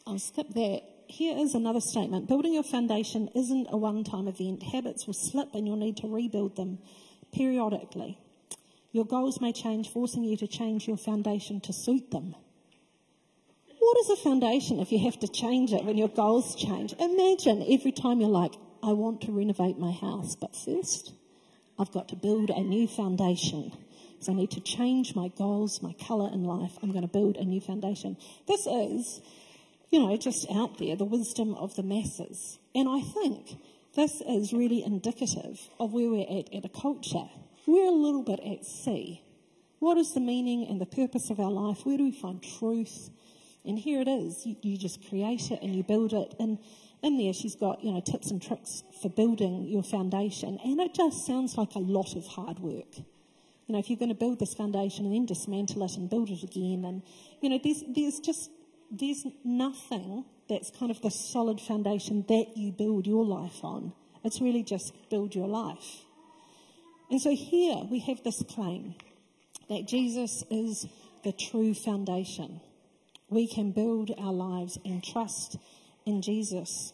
I'll 0.06 0.18
skip 0.18 0.48
that. 0.50 0.82
Here 1.10 1.36
is 1.36 1.56
another 1.56 1.80
statement. 1.80 2.28
Building 2.28 2.54
your 2.54 2.62
foundation 2.62 3.30
isn't 3.34 3.66
a 3.70 3.76
one 3.76 4.04
time 4.04 4.28
event. 4.28 4.62
Habits 4.62 5.08
will 5.08 5.14
slip 5.14 5.48
and 5.54 5.66
you'll 5.66 5.76
need 5.76 5.96
to 5.98 6.06
rebuild 6.06 6.54
them 6.54 6.78
periodically. 7.34 8.16
Your 8.92 9.04
goals 9.04 9.40
may 9.40 9.52
change, 9.52 9.90
forcing 9.90 10.22
you 10.22 10.36
to 10.36 10.46
change 10.46 10.86
your 10.86 10.96
foundation 10.96 11.60
to 11.62 11.72
suit 11.72 12.12
them. 12.12 12.36
What 13.80 13.98
is 13.98 14.10
a 14.10 14.22
foundation 14.22 14.78
if 14.78 14.92
you 14.92 15.00
have 15.00 15.18
to 15.18 15.26
change 15.26 15.72
it 15.72 15.84
when 15.84 15.98
your 15.98 16.08
goals 16.08 16.54
change? 16.54 16.94
Imagine 17.00 17.66
every 17.68 17.90
time 17.90 18.20
you're 18.20 18.30
like, 18.30 18.54
I 18.80 18.92
want 18.92 19.22
to 19.22 19.32
renovate 19.32 19.78
my 19.78 19.90
house, 19.90 20.36
but 20.36 20.54
first 20.54 21.12
I've 21.76 21.90
got 21.90 22.08
to 22.10 22.16
build 22.16 22.50
a 22.50 22.60
new 22.60 22.86
foundation. 22.86 23.72
So 24.20 24.32
I 24.32 24.36
need 24.36 24.52
to 24.52 24.60
change 24.60 25.16
my 25.16 25.26
goals, 25.36 25.82
my 25.82 25.94
colour 25.94 26.30
in 26.32 26.44
life. 26.44 26.78
I'm 26.82 26.92
going 26.92 27.02
to 27.02 27.08
build 27.08 27.36
a 27.36 27.44
new 27.44 27.60
foundation. 27.60 28.16
This 28.46 28.64
is, 28.66 29.20
you 29.90 29.98
know, 29.98 30.16
just 30.16 30.46
out 30.50 30.78
there, 30.78 30.96
the 30.96 31.04
wisdom 31.04 31.54
of 31.54 31.74
the 31.74 31.82
masses. 31.82 32.58
And 32.74 32.88
I 32.88 33.00
think 33.00 33.58
this 33.96 34.20
is 34.26 34.52
really 34.52 34.82
indicative 34.84 35.58
of 35.78 35.92
where 35.92 36.08
we're 36.08 36.38
at 36.38 36.52
at 36.54 36.64
a 36.64 36.68
culture. 36.68 37.28
We're 37.66 37.88
a 37.88 37.94
little 37.94 38.22
bit 38.22 38.40
at 38.40 38.64
sea. 38.64 39.22
What 39.80 39.98
is 39.98 40.12
the 40.14 40.20
meaning 40.20 40.66
and 40.68 40.80
the 40.80 40.86
purpose 40.86 41.30
of 41.30 41.40
our 41.40 41.50
life? 41.50 41.78
Where 41.84 41.96
do 41.96 42.04
we 42.04 42.12
find 42.12 42.42
truth? 42.58 43.10
And 43.64 43.78
here 43.78 44.00
it 44.00 44.08
is. 44.08 44.46
You, 44.46 44.56
you 44.62 44.78
just 44.78 45.08
create 45.08 45.50
it 45.50 45.60
and 45.62 45.74
you 45.74 45.82
build 45.82 46.12
it. 46.12 46.34
And 46.38 46.58
in 47.02 47.18
there, 47.18 47.32
she's 47.32 47.56
got, 47.56 47.82
you 47.82 47.92
know, 47.92 48.00
tips 48.00 48.30
and 48.30 48.40
tricks 48.40 48.82
for 49.02 49.08
building 49.08 49.64
your 49.64 49.82
foundation. 49.82 50.58
And 50.64 50.80
it 50.80 50.94
just 50.94 51.26
sounds 51.26 51.56
like 51.56 51.74
a 51.74 51.80
lot 51.80 52.14
of 52.16 52.26
hard 52.26 52.60
work 52.60 52.94
you 53.70 53.74
know, 53.74 53.78
if 53.78 53.88
you're 53.88 54.00
going 54.00 54.08
to 54.08 54.16
build 54.16 54.40
this 54.40 54.52
foundation 54.54 55.06
and 55.06 55.14
then 55.14 55.26
dismantle 55.26 55.84
it 55.84 55.92
and 55.96 56.10
build 56.10 56.28
it 56.28 56.42
again, 56.42 56.84
and, 56.84 57.04
you 57.40 57.48
know, 57.48 57.60
there's, 57.62 57.84
there's 57.94 58.18
just 58.18 58.50
there's 58.90 59.26
nothing 59.44 60.24
that's 60.48 60.70
kind 60.70 60.90
of 60.90 61.00
the 61.00 61.10
solid 61.10 61.60
foundation 61.60 62.24
that 62.28 62.56
you 62.56 62.72
build 62.72 63.06
your 63.06 63.24
life 63.24 63.62
on. 63.62 63.92
It's 64.24 64.40
really 64.40 64.62
just 64.62 64.92
build 65.08 65.34
your 65.34 65.48
life. 65.48 66.04
And 67.10 67.20
so 67.20 67.34
here 67.34 67.76
we 67.90 68.00
have 68.00 68.22
this 68.22 68.42
claim 68.48 68.94
that 69.68 69.86
Jesus 69.88 70.44
is 70.50 70.86
the 71.24 71.32
true 71.32 71.74
foundation. 71.74 72.60
We 73.28 73.46
can 73.46 73.72
build 73.72 74.10
our 74.18 74.32
lives 74.32 74.78
and 74.84 75.02
trust 75.02 75.56
in 76.04 76.22
Jesus. 76.22 76.92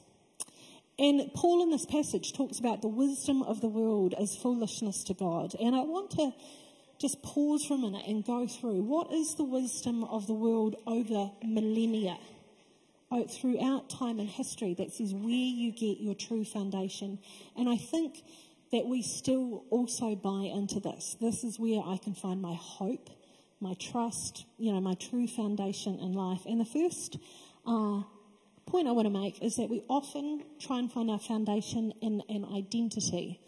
And 0.99 1.31
Paul 1.35 1.63
in 1.63 1.71
this 1.71 1.87
passage 1.87 2.33
talks 2.35 2.59
about 2.59 2.83
the 2.83 2.89
wisdom 2.89 3.43
of 3.43 3.61
the 3.61 3.69
world 3.69 4.15
as 4.19 4.37
foolishness 4.37 5.05
to 5.05 5.15
God. 5.15 5.55
And 5.61 5.75
I 5.75 5.81
want 5.81 6.11
to 6.13 6.33
just 6.99 7.23
pause 7.23 7.65
for 7.67 7.75
a 7.75 7.79
minute 7.79 8.05
and 8.07 8.25
go 8.25 8.47
through 8.47 8.83
what 8.83 9.13
is 9.13 9.35
the 9.37 9.45
wisdom 9.45 10.05
of 10.05 10.27
the 10.27 10.35
world 10.35 10.77
over 10.87 11.31
millennia, 11.45 12.17
oh, 13.11 13.27
throughout 13.27 13.91
time 13.91 14.19
and 14.19 14.29
history 14.29 14.75
that 14.75 14.93
says 14.93 15.13
where 15.13 15.31
you 15.31 15.73
get 15.73 16.01
your 16.01 16.15
true 16.15 16.45
foundation. 16.45 17.19
And 17.57 17.69
I 17.69 17.77
think 17.77 18.23
that 18.73 18.87
we 18.87 19.03
still 19.03 19.65
also 19.71 20.15
buy 20.15 20.51
into 20.53 20.81
this. 20.81 21.17
This 21.21 21.45
is 21.45 21.59
where 21.59 21.83
I 21.85 21.99
can 21.99 22.15
find 22.15 22.41
my 22.43 22.55
hope, 22.55 23.11
my 23.61 23.75
trust, 23.75 24.45
you 24.59 24.73
know, 24.73 24.81
my 24.81 24.95
true 24.95 25.27
foundation 25.27 25.99
in 25.99 26.13
life. 26.13 26.43
And 26.47 26.61
the 26.61 26.65
first 26.65 27.19
uh, 27.67 28.03
point 28.67 28.89
I 28.89 28.93
want 28.93 29.07
to 29.07 29.19
make 29.19 29.43
is 29.43 29.57
that 29.57 29.71
we 29.71 29.83
often 29.89 30.43
try 30.61 30.79
and 30.79 30.91
find 30.91 31.11
our 31.11 31.21
foundation 31.21 31.93
in 32.03 32.23
an 32.29 32.45
identity. 32.45 33.41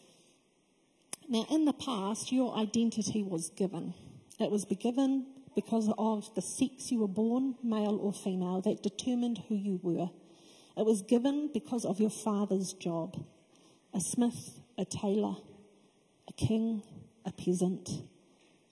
Now, 1.31 1.45
in 1.51 1.67
the 1.67 1.75
past, 1.75 2.33
your 2.33 2.57
identity 2.57 3.23
was 3.23 3.51
given. 3.51 3.93
It 4.41 4.51
was 4.51 4.65
given 4.65 5.27
because 5.55 5.93
of 5.99 6.35
the 6.35 6.41
sex 6.41 6.91
you 6.91 7.01
were 7.01 7.09
born, 7.09 7.57
male 7.63 7.99
or 8.01 8.15
female, 8.15 8.63
that 8.63 8.83
determined 8.83 9.43
who 9.49 9.55
you 9.55 9.79
were. 9.83 10.09
It 10.77 10.87
was 10.87 11.03
given 11.03 11.51
because 11.53 11.85
of 11.85 12.01
your 12.01 12.11
father's 12.11 12.73
job 12.73 13.17
a 13.95 14.01
smith, 14.01 14.61
a 14.79 14.85
tailor, 14.85 15.37
a 16.29 16.33
king, 16.35 16.83
a 17.25 17.33
peasant. 17.33 17.89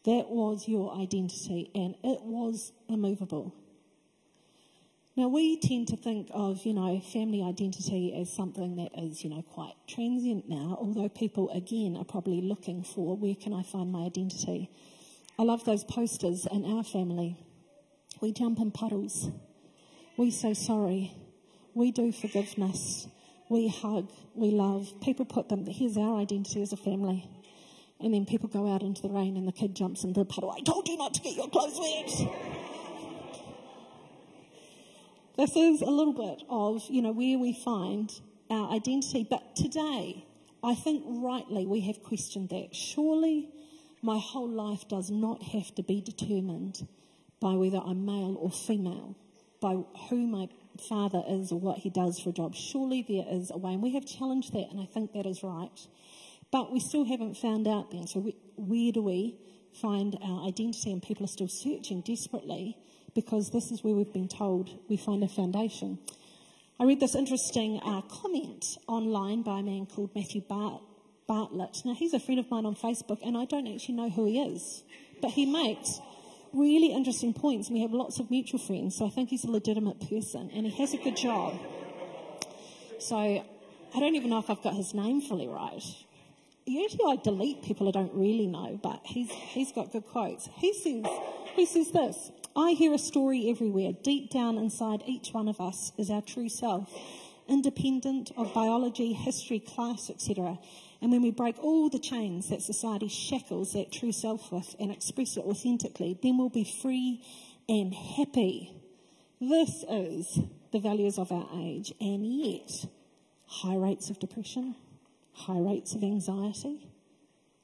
That 0.04 0.28
was 0.28 0.68
your 0.68 0.94
identity, 0.94 1.70
and 1.74 1.94
it 2.04 2.22
was 2.22 2.72
immovable. 2.88 3.54
Now, 5.16 5.28
we 5.28 5.58
tend 5.58 5.88
to 5.88 5.96
think 5.96 6.28
of, 6.34 6.66
you 6.66 6.74
know, 6.74 7.00
family 7.00 7.42
identity 7.42 8.14
as 8.20 8.30
something 8.30 8.76
that 8.76 8.90
is, 9.02 9.24
you 9.24 9.30
know, 9.30 9.40
quite 9.40 9.72
transient 9.88 10.46
now, 10.46 10.76
although 10.78 11.08
people, 11.08 11.48
again, 11.50 11.96
are 11.96 12.04
probably 12.04 12.42
looking 12.42 12.82
for 12.82 13.16
where 13.16 13.34
can 13.34 13.54
I 13.54 13.62
find 13.62 13.90
my 13.90 14.04
identity. 14.04 14.70
I 15.38 15.44
love 15.44 15.64
those 15.64 15.84
posters 15.84 16.46
in 16.52 16.66
our 16.66 16.84
family. 16.84 17.38
We 18.20 18.32
jump 18.32 18.58
in 18.58 18.70
puddles. 18.70 19.30
We 20.18 20.30
say 20.30 20.52
sorry. 20.52 21.14
We 21.72 21.92
do 21.92 22.12
forgiveness. 22.12 23.08
We 23.48 23.68
hug. 23.68 24.12
We 24.34 24.50
love. 24.50 24.92
People 25.00 25.24
put 25.24 25.48
them, 25.48 25.64
here's 25.64 25.96
our 25.96 26.18
identity 26.18 26.60
as 26.60 26.74
a 26.74 26.76
family. 26.76 27.26
And 28.00 28.12
then 28.12 28.26
people 28.26 28.50
go 28.50 28.70
out 28.70 28.82
into 28.82 29.00
the 29.00 29.08
rain 29.08 29.38
and 29.38 29.48
the 29.48 29.52
kid 29.52 29.74
jumps 29.74 30.04
into 30.04 30.20
the 30.20 30.26
puddle. 30.26 30.50
I 30.50 30.60
told 30.60 30.86
you 30.88 30.98
not 30.98 31.14
to 31.14 31.22
get 31.22 31.36
your 31.36 31.48
clothes 31.48 31.78
wet. 31.80 32.55
This 35.36 35.54
is 35.54 35.82
a 35.82 35.90
little 35.90 36.14
bit 36.14 36.44
of, 36.48 36.82
you 36.88 37.02
know, 37.02 37.12
where 37.12 37.38
we 37.38 37.52
find 37.52 38.10
our 38.50 38.72
identity. 38.74 39.26
But 39.28 39.54
today, 39.54 40.24
I 40.64 40.74
think 40.74 41.04
rightly 41.06 41.66
we 41.66 41.80
have 41.82 42.02
questioned 42.02 42.48
that. 42.48 42.74
Surely 42.74 43.50
my 44.00 44.18
whole 44.18 44.48
life 44.48 44.88
does 44.88 45.10
not 45.10 45.42
have 45.42 45.74
to 45.74 45.82
be 45.82 46.00
determined 46.00 46.88
by 47.38 47.52
whether 47.52 47.76
I'm 47.76 48.06
male 48.06 48.36
or 48.40 48.50
female, 48.50 49.14
by 49.60 49.76
who 50.08 50.26
my 50.26 50.48
father 50.88 51.22
is 51.28 51.52
or 51.52 51.60
what 51.60 51.78
he 51.78 51.90
does 51.90 52.18
for 52.18 52.30
a 52.30 52.32
job. 52.32 52.54
Surely 52.54 53.04
there 53.06 53.26
is 53.28 53.50
a 53.50 53.58
way, 53.58 53.74
and 53.74 53.82
we 53.82 53.92
have 53.92 54.06
challenged 54.06 54.54
that, 54.54 54.68
and 54.70 54.80
I 54.80 54.86
think 54.86 55.12
that 55.12 55.26
is 55.26 55.42
right. 55.42 55.86
But 56.50 56.72
we 56.72 56.80
still 56.80 57.04
haven't 57.04 57.36
found 57.36 57.68
out 57.68 57.90
the 57.90 57.98
answer. 57.98 58.20
Where 58.56 58.92
do 58.92 59.02
we 59.02 59.36
find 59.74 60.16
our 60.22 60.48
identity? 60.48 60.92
And 60.92 61.02
people 61.02 61.24
are 61.24 61.28
still 61.28 61.48
searching 61.48 62.00
desperately 62.00 62.78
because 63.16 63.50
this 63.50 63.72
is 63.72 63.82
where 63.82 63.94
we've 63.94 64.12
been 64.12 64.28
told 64.28 64.70
we 64.88 64.96
find 64.96 65.24
a 65.24 65.28
foundation. 65.28 65.98
I 66.78 66.84
read 66.84 67.00
this 67.00 67.14
interesting 67.16 67.80
uh, 67.82 68.02
comment 68.02 68.64
online 68.86 69.42
by 69.42 69.60
a 69.60 69.62
man 69.62 69.86
called 69.86 70.10
Matthew 70.14 70.42
Bart- 70.42 70.82
Bartlett. 71.26 71.78
Now, 71.86 71.94
he's 71.94 72.12
a 72.12 72.20
friend 72.20 72.38
of 72.38 72.50
mine 72.50 72.66
on 72.66 72.76
Facebook, 72.76 73.18
and 73.26 73.36
I 73.36 73.46
don't 73.46 73.66
actually 73.66 73.94
know 73.94 74.10
who 74.10 74.26
he 74.26 74.38
is, 74.38 74.84
but 75.22 75.30
he 75.30 75.46
makes 75.46 75.98
really 76.52 76.92
interesting 76.92 77.32
points, 77.32 77.68
and 77.68 77.76
we 77.76 77.82
have 77.82 77.92
lots 77.92 78.20
of 78.20 78.30
mutual 78.30 78.60
friends, 78.60 78.96
so 78.96 79.06
I 79.06 79.10
think 79.10 79.30
he's 79.30 79.44
a 79.44 79.50
legitimate 79.50 79.98
person, 80.08 80.50
and 80.54 80.66
he 80.66 80.76
has 80.78 80.92
a 80.92 80.98
good 80.98 81.16
job. 81.16 81.58
So 82.98 83.16
I 83.16 83.98
don't 83.98 84.14
even 84.14 84.28
know 84.28 84.38
if 84.38 84.50
I've 84.50 84.62
got 84.62 84.74
his 84.74 84.92
name 84.92 85.22
fully 85.22 85.48
right. 85.48 85.82
Usually 86.66 87.04
I 87.06 87.16
delete 87.16 87.62
people 87.62 87.88
I 87.88 87.92
don't 87.92 88.12
really 88.12 88.46
know, 88.46 88.78
but 88.82 89.00
he's, 89.04 89.30
he's 89.30 89.72
got 89.72 89.92
good 89.92 90.04
quotes. 90.04 90.48
He 90.56 90.74
says, 90.74 91.04
he 91.54 91.64
says 91.64 91.90
this 91.92 92.30
I 92.58 92.72
hear 92.72 92.94
a 92.94 92.98
story 92.98 93.50
everywhere. 93.50 93.92
Deep 94.02 94.30
down 94.30 94.56
inside 94.56 95.02
each 95.06 95.28
one 95.32 95.46
of 95.46 95.60
us 95.60 95.92
is 95.98 96.08
our 96.08 96.22
true 96.22 96.48
self, 96.48 96.90
independent 97.46 98.32
of 98.34 98.54
biology, 98.54 99.12
history, 99.12 99.60
class, 99.60 100.08
etc. 100.08 100.58
And 101.02 101.12
when 101.12 101.20
we 101.20 101.30
break 101.30 101.62
all 101.62 101.90
the 101.90 101.98
chains 101.98 102.48
that 102.48 102.62
society 102.62 103.08
shackles 103.08 103.74
that 103.74 103.92
true 103.92 104.10
self 104.10 104.50
with 104.50 104.74
and 104.80 104.90
express 104.90 105.36
it 105.36 105.44
authentically, 105.44 106.18
then 106.22 106.38
we'll 106.38 106.48
be 106.48 106.64
free 106.64 107.22
and 107.68 107.92
happy. 107.92 108.72
This 109.38 109.84
is 109.90 110.40
the 110.72 110.80
values 110.80 111.18
of 111.18 111.30
our 111.30 111.46
age, 111.60 111.92
and 112.00 112.24
yet, 112.24 112.86
high 113.44 113.76
rates 113.76 114.08
of 114.08 114.18
depression, 114.18 114.76
high 115.34 115.60
rates 115.60 115.94
of 115.94 116.02
anxiety. 116.02 116.88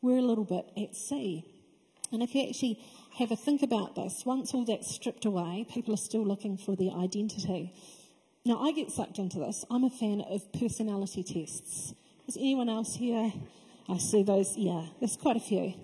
We're 0.02 0.18
a 0.18 0.22
little 0.22 0.44
bit 0.44 0.66
at 0.76 0.94
sea. 0.94 1.46
And 2.12 2.22
if 2.22 2.34
you 2.34 2.46
actually 2.46 2.78
have 3.18 3.30
a 3.30 3.36
think 3.36 3.62
about 3.62 3.94
this. 3.94 4.22
Once 4.24 4.54
all 4.54 4.64
that's 4.64 4.92
stripped 4.94 5.24
away, 5.24 5.66
people 5.70 5.92
are 5.94 5.98
still 5.98 6.26
looking 6.26 6.56
for 6.56 6.76
their 6.76 6.92
identity. 6.92 7.74
Now, 8.44 8.58
I 8.60 8.72
get 8.72 8.90
sucked 8.90 9.18
into 9.18 9.38
this. 9.38 9.64
I'm 9.70 9.84
a 9.84 9.90
fan 9.90 10.22
of 10.22 10.52
personality 10.52 11.22
tests. 11.22 11.94
Is 12.26 12.36
anyone 12.36 12.68
else 12.68 12.96
here? 12.96 13.32
I 13.88 13.98
see 13.98 14.22
those. 14.22 14.56
Yeah, 14.56 14.86
there's 14.98 15.16
quite 15.16 15.36
a 15.36 15.40
few. 15.40 15.74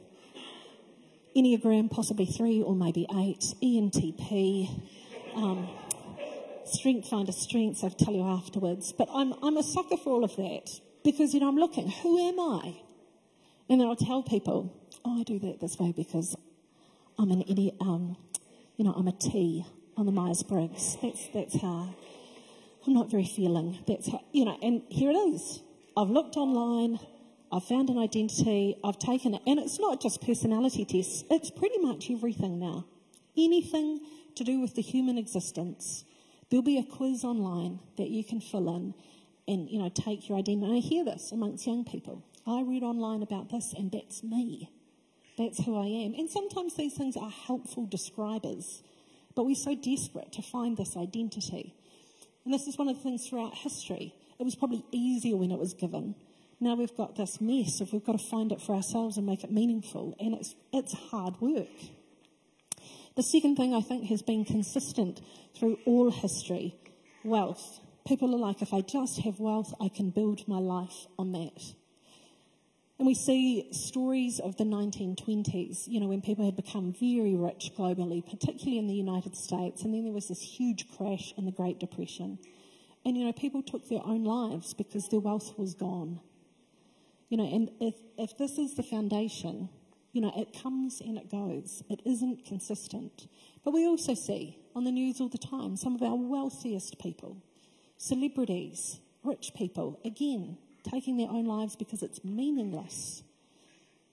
Enneagram, 1.37 1.91
possibly 1.91 2.26
three 2.26 2.62
or 2.62 2.74
maybe 2.74 3.07
eight. 3.14 3.45
ENTP. 3.62 4.83
Um, 5.37 5.68
strength 6.64 7.09
finder 7.09 7.33
strengths, 7.33 7.85
I'll 7.85 7.91
tell 7.91 8.14
you 8.14 8.24
afterwards. 8.24 8.93
But 8.93 9.09
I'm, 9.12 9.35
I'm 9.43 9.57
a 9.57 9.62
sucker 9.62 9.97
for 9.97 10.11
all 10.11 10.24
of 10.24 10.35
that 10.37 10.68
because, 11.05 11.35
you 11.35 11.41
know, 11.41 11.49
I'm 11.49 11.57
looking, 11.57 11.89
who 11.89 12.29
am 12.29 12.41
I? 12.41 12.76
And 13.68 13.81
then 13.81 13.87
I'll 13.87 13.97
tell 13.97 14.22
people, 14.22 14.74
oh, 15.05 15.20
I 15.20 15.22
do 15.22 15.39
that 15.41 15.61
this 15.61 15.79
way 15.79 15.93
because 15.93 16.35
I'm 17.19 17.33
an 17.33 17.43
idiot. 17.43 17.75
Um, 17.81 18.16
you 18.77 18.85
know, 18.85 18.93
I'm 18.93 19.09
a 19.09 19.12
T 19.12 19.66
on 19.97 20.07
the 20.07 20.12
Myers 20.12 20.45
Briggs. 20.45 20.97
That's 21.03 21.29
that's 21.35 21.61
how 21.61 21.93
I'm 22.87 22.95
not 22.95 23.11
very 23.11 23.25
feeling. 23.27 23.79
That's 23.89 24.09
how 24.09 24.23
you 24.33 24.45
know. 24.45 24.57
And 24.62 24.83
here 24.89 25.11
it 25.11 25.16
is. 25.16 25.61
I've 25.97 26.11
looked 26.11 26.37
online. 26.37 27.01
I've 27.51 27.64
found 27.64 27.91
an 27.91 27.99
identity. 27.99 28.77
I've 28.85 28.99
taken 28.99 29.35
it, 29.35 29.43
and 29.47 29.59
it's 29.59 29.81
not 29.81 30.01
just 30.01 30.25
personality 30.25 30.85
tests. 30.85 31.25
It's 31.29 31.51
pretty 31.51 31.79
much 31.79 32.09
everything 32.09 32.61
now. 32.61 32.85
Anything 33.37 34.01
to 34.37 34.45
do 34.45 34.61
with 34.61 34.77
the 34.77 34.83
human 34.83 35.19
existence. 35.19 36.05
There'll 36.51 36.62
be 36.62 36.79
a 36.79 36.85
quiz 36.85 37.25
online 37.25 37.81
that 37.97 38.11
you 38.11 38.23
can 38.23 38.41
fill 38.41 38.77
in, 38.77 38.95
and 39.49 39.69
you 39.69 39.81
know, 39.81 39.89
take 39.89 40.29
your 40.29 40.39
identity. 40.39 40.66
And 40.66 40.77
I 40.77 40.79
hear 40.79 41.05
this 41.05 41.33
amongst 41.33 41.66
young 41.66 41.85
people. 41.85 42.23
I 42.47 42.62
read 42.62 42.85
online 42.85 43.23
about 43.23 43.51
this, 43.51 43.75
and 43.77 43.91
that's 43.91 44.23
me. 44.23 44.71
That's 45.39 45.64
who 45.64 45.76
I 45.76 45.86
am. 45.86 46.14
And 46.14 46.28
sometimes 46.28 46.74
these 46.74 46.95
things 46.97 47.16
are 47.16 47.30
helpful 47.30 47.86
describers, 47.86 48.82
but 49.36 49.45
we're 49.45 49.55
so 49.55 49.74
desperate 49.74 50.32
to 50.32 50.43
find 50.43 50.76
this 50.76 50.97
identity. 50.97 51.74
And 52.45 52.53
this 52.53 52.66
is 52.66 52.76
one 52.76 52.89
of 52.89 52.97
the 52.97 53.03
things 53.03 53.26
throughout 53.28 53.55
history. 53.55 54.14
It 54.39 54.45
was 54.45 54.57
probably 54.57 54.84
easier 54.91 55.36
when 55.36 55.53
it 55.53 55.59
was 55.59 55.74
given. 55.74 56.16
Now 56.61 56.74
we've 56.74 56.97
got 56.97 57.16
this 57.16 57.41
mess 57.41 57.80
of 57.80 57.93
we've 57.93 58.05
got 58.05 58.18
to 58.18 58.28
find 58.30 58.51
it 58.51 58.61
for 58.61 58.74
ourselves 58.74 59.16
and 59.16 59.26
make 59.26 59.45
it 59.45 59.53
meaningful, 59.53 60.16
and 60.18 60.34
it's, 60.34 60.55
it's 60.72 60.93
hard 60.93 61.41
work. 61.41 61.68
The 63.16 63.22
second 63.22 63.57
thing 63.57 63.74
I 63.74 63.80
think 63.80 64.07
has 64.07 64.22
been 64.22 64.45
consistent 64.45 65.20
through 65.59 65.78
all 65.86 66.11
history 66.11 66.74
wealth. 67.24 67.80
People 68.07 68.34
are 68.34 68.39
like, 68.39 68.62
if 68.62 68.72
I 68.72 68.80
just 68.80 69.20
have 69.20 69.39
wealth, 69.39 69.72
I 69.80 69.89
can 69.89 70.11
build 70.11 70.49
my 70.49 70.59
life 70.59 71.07
on 71.18 71.32
that. 71.32 71.74
And 72.99 73.07
we 73.07 73.15
see 73.15 73.69
stories 73.73 74.41
of 74.41 74.57
the 74.57 74.65
1920s, 74.65 75.87
you 75.87 76.01
know, 76.01 76.09
when 76.09 76.21
people 76.21 76.45
had 76.45 76.57
become 76.57 76.93
very 76.93 77.37
rich 77.37 77.71
globally, 77.79 78.29
particularly 78.29 78.79
in 78.79 78.89
the 78.89 78.95
United 78.95 79.37
States, 79.37 79.83
and 79.83 79.95
then 79.95 80.03
there 80.03 80.13
was 80.13 80.27
this 80.27 80.43
huge 80.43 80.87
crash 80.97 81.33
in 81.37 81.45
the 81.45 81.53
Great 81.53 81.79
Depression. 81.79 82.39
And, 83.05 83.17
you 83.17 83.25
know, 83.25 83.33
people 83.33 83.63
took 83.63 83.89
their 83.89 84.05
own 84.05 84.25
lives 84.25 84.75
because 84.75 85.09
their 85.09 85.21
wealth 85.21 85.57
was 85.57 85.75
gone. 85.75 86.21
You 87.29 87.37
know, 87.37 87.45
and 87.45 87.71
if, 87.81 87.95
if 88.17 88.37
this 88.37 88.59
is 88.59 88.75
the 88.75 88.83
foundation, 88.83 89.69
you 90.13 90.21
know, 90.21 90.33
it 90.37 90.61
comes 90.61 91.01
and 91.01 91.17
it 91.17 91.31
goes. 91.31 91.85
It 91.89 92.03
isn't 92.05 92.47
consistent. 92.47 93.29
But 93.65 93.73
we 93.75 93.87
also 93.87 94.15
see 94.15 94.59
on 94.75 94.83
the 94.83 94.91
news 94.91 95.21
all 95.21 95.29
the 95.29 95.39
time 95.39 95.77
some 95.77 95.95
of 95.95 96.03
our 96.03 96.17
wealthiest 96.17 96.99
people, 96.99 97.37
celebrities, 97.97 98.99
rich 99.23 99.53
people, 99.55 100.01
again, 100.05 100.59
taking 100.91 101.16
their 101.16 101.28
own 101.28 101.45
lives 101.45 101.76
because 101.76 102.03
it's 102.03 102.24
meaningless. 102.24 103.22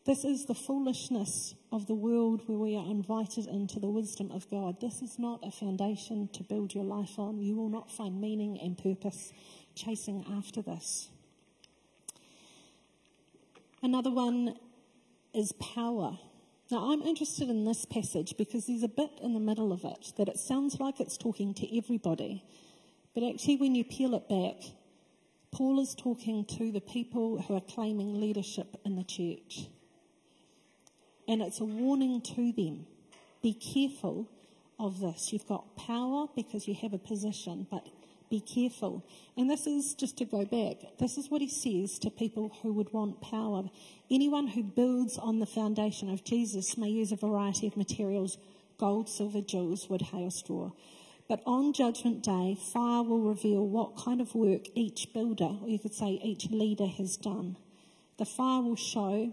This 0.06 0.24
is 0.24 0.46
the 0.46 0.54
foolishness 0.54 1.56
of 1.72 1.88
the 1.88 1.96
world 1.96 2.44
where 2.46 2.60
we 2.60 2.76
are 2.76 2.86
invited 2.86 3.48
into 3.48 3.80
the 3.80 3.90
wisdom 3.90 4.32
of 4.32 4.48
God. 4.52 4.80
This 4.80 5.02
is 5.02 5.18
not 5.18 5.40
a 5.44 5.50
foundation 5.50 6.30
to 6.34 6.44
build 6.44 6.76
your 6.76 6.84
life 6.84 7.18
on. 7.18 7.40
You 7.40 7.56
will 7.56 7.70
not 7.70 7.92
find 7.92 8.22
meaning 8.22 8.60
and 8.62 8.78
purpose 8.78 9.34
chasing 9.74 10.24
after 10.38 10.62
this. 10.62 11.10
Another 13.82 14.12
one 14.12 14.56
is 15.34 15.52
power. 15.54 16.18
Now, 16.72 16.92
I'm 16.92 17.02
interested 17.02 17.50
in 17.50 17.66
this 17.66 17.86
passage 17.86 18.36
because 18.38 18.66
there's 18.68 18.84
a 18.84 18.88
bit 18.88 19.12
in 19.22 19.34
the 19.34 19.40
middle 19.40 19.72
of 19.72 19.84
it 19.86 20.14
that 20.18 20.28
it 20.28 20.38
sounds 20.38 20.80
like 20.80 21.00
it's 21.00 21.18
talking 21.18 21.54
to 21.56 21.78
everybody. 21.78 22.44
But 23.14 23.24
actually, 23.24 23.58
when 23.58 23.76
you 23.76 23.84
peel 23.84 24.14
it 24.14 24.28
back, 24.30 24.72
Paul 25.56 25.80
is 25.80 25.96
talking 25.96 26.44
to 26.58 26.70
the 26.70 26.82
people 26.82 27.42
who 27.42 27.56
are 27.56 27.62
claiming 27.62 28.20
leadership 28.20 28.76
in 28.84 28.98
the 28.98 29.06
church. 29.06 29.70
And 31.30 31.42
it's 31.42 31.62
a 31.62 31.64
warning 31.64 32.20
to 32.36 32.52
them. 32.52 32.86
Be 33.42 33.54
careful 33.54 34.28
of 34.78 35.00
this. 35.00 35.32
You've 35.32 35.48
got 35.48 35.78
power 35.78 36.26
because 36.36 36.68
you 36.68 36.76
have 36.82 36.92
a 36.92 36.98
position, 36.98 37.68
but 37.72 37.88
be 38.30 38.42
careful. 38.42 39.06
And 39.38 39.50
this 39.50 39.66
is 39.66 39.96
just 39.98 40.18
to 40.18 40.26
go 40.26 40.44
back. 40.44 40.98
This 41.00 41.18
is 41.18 41.32
what 41.32 41.40
he 41.40 41.48
says 41.48 42.00
to 42.00 42.10
people 42.10 42.52
who 42.62 42.74
would 42.74 42.92
want 42.92 43.22
power. 43.22 43.64
Anyone 44.12 44.48
who 44.48 44.62
builds 44.62 45.18
on 45.18 45.40
the 45.40 45.46
foundation 45.46 46.12
of 46.12 46.26
Jesus 46.26 46.78
may 46.78 46.90
use 46.90 47.14
a 47.14 47.16
variety 47.16 47.66
of 47.66 47.78
materials 47.78 48.38
gold, 48.78 49.08
silver, 49.08 49.40
jewels, 49.40 49.90
wood, 49.90 50.02
hay, 50.02 50.26
or 50.26 50.32
straw. 50.32 50.72
But 51.28 51.42
on 51.46 51.74
Judgment 51.74 52.24
Day, 52.24 52.56
fire 52.72 53.02
will 53.02 53.22
reveal 53.22 53.66
what 53.66 53.98
kind 53.98 54.22
of 54.22 54.36
work 54.36 54.68
each 54.76 55.08
builder, 55.14 55.58
or 55.62 55.68
you 55.68 55.80
could 55.80 55.94
say 55.94 56.20
each 56.24 56.50
leader, 56.52 56.86
has 56.86 57.18
done. 57.18 57.58
The 58.18 58.26
fire 58.26 58.62
will 58.62 58.76
show 58.76 59.32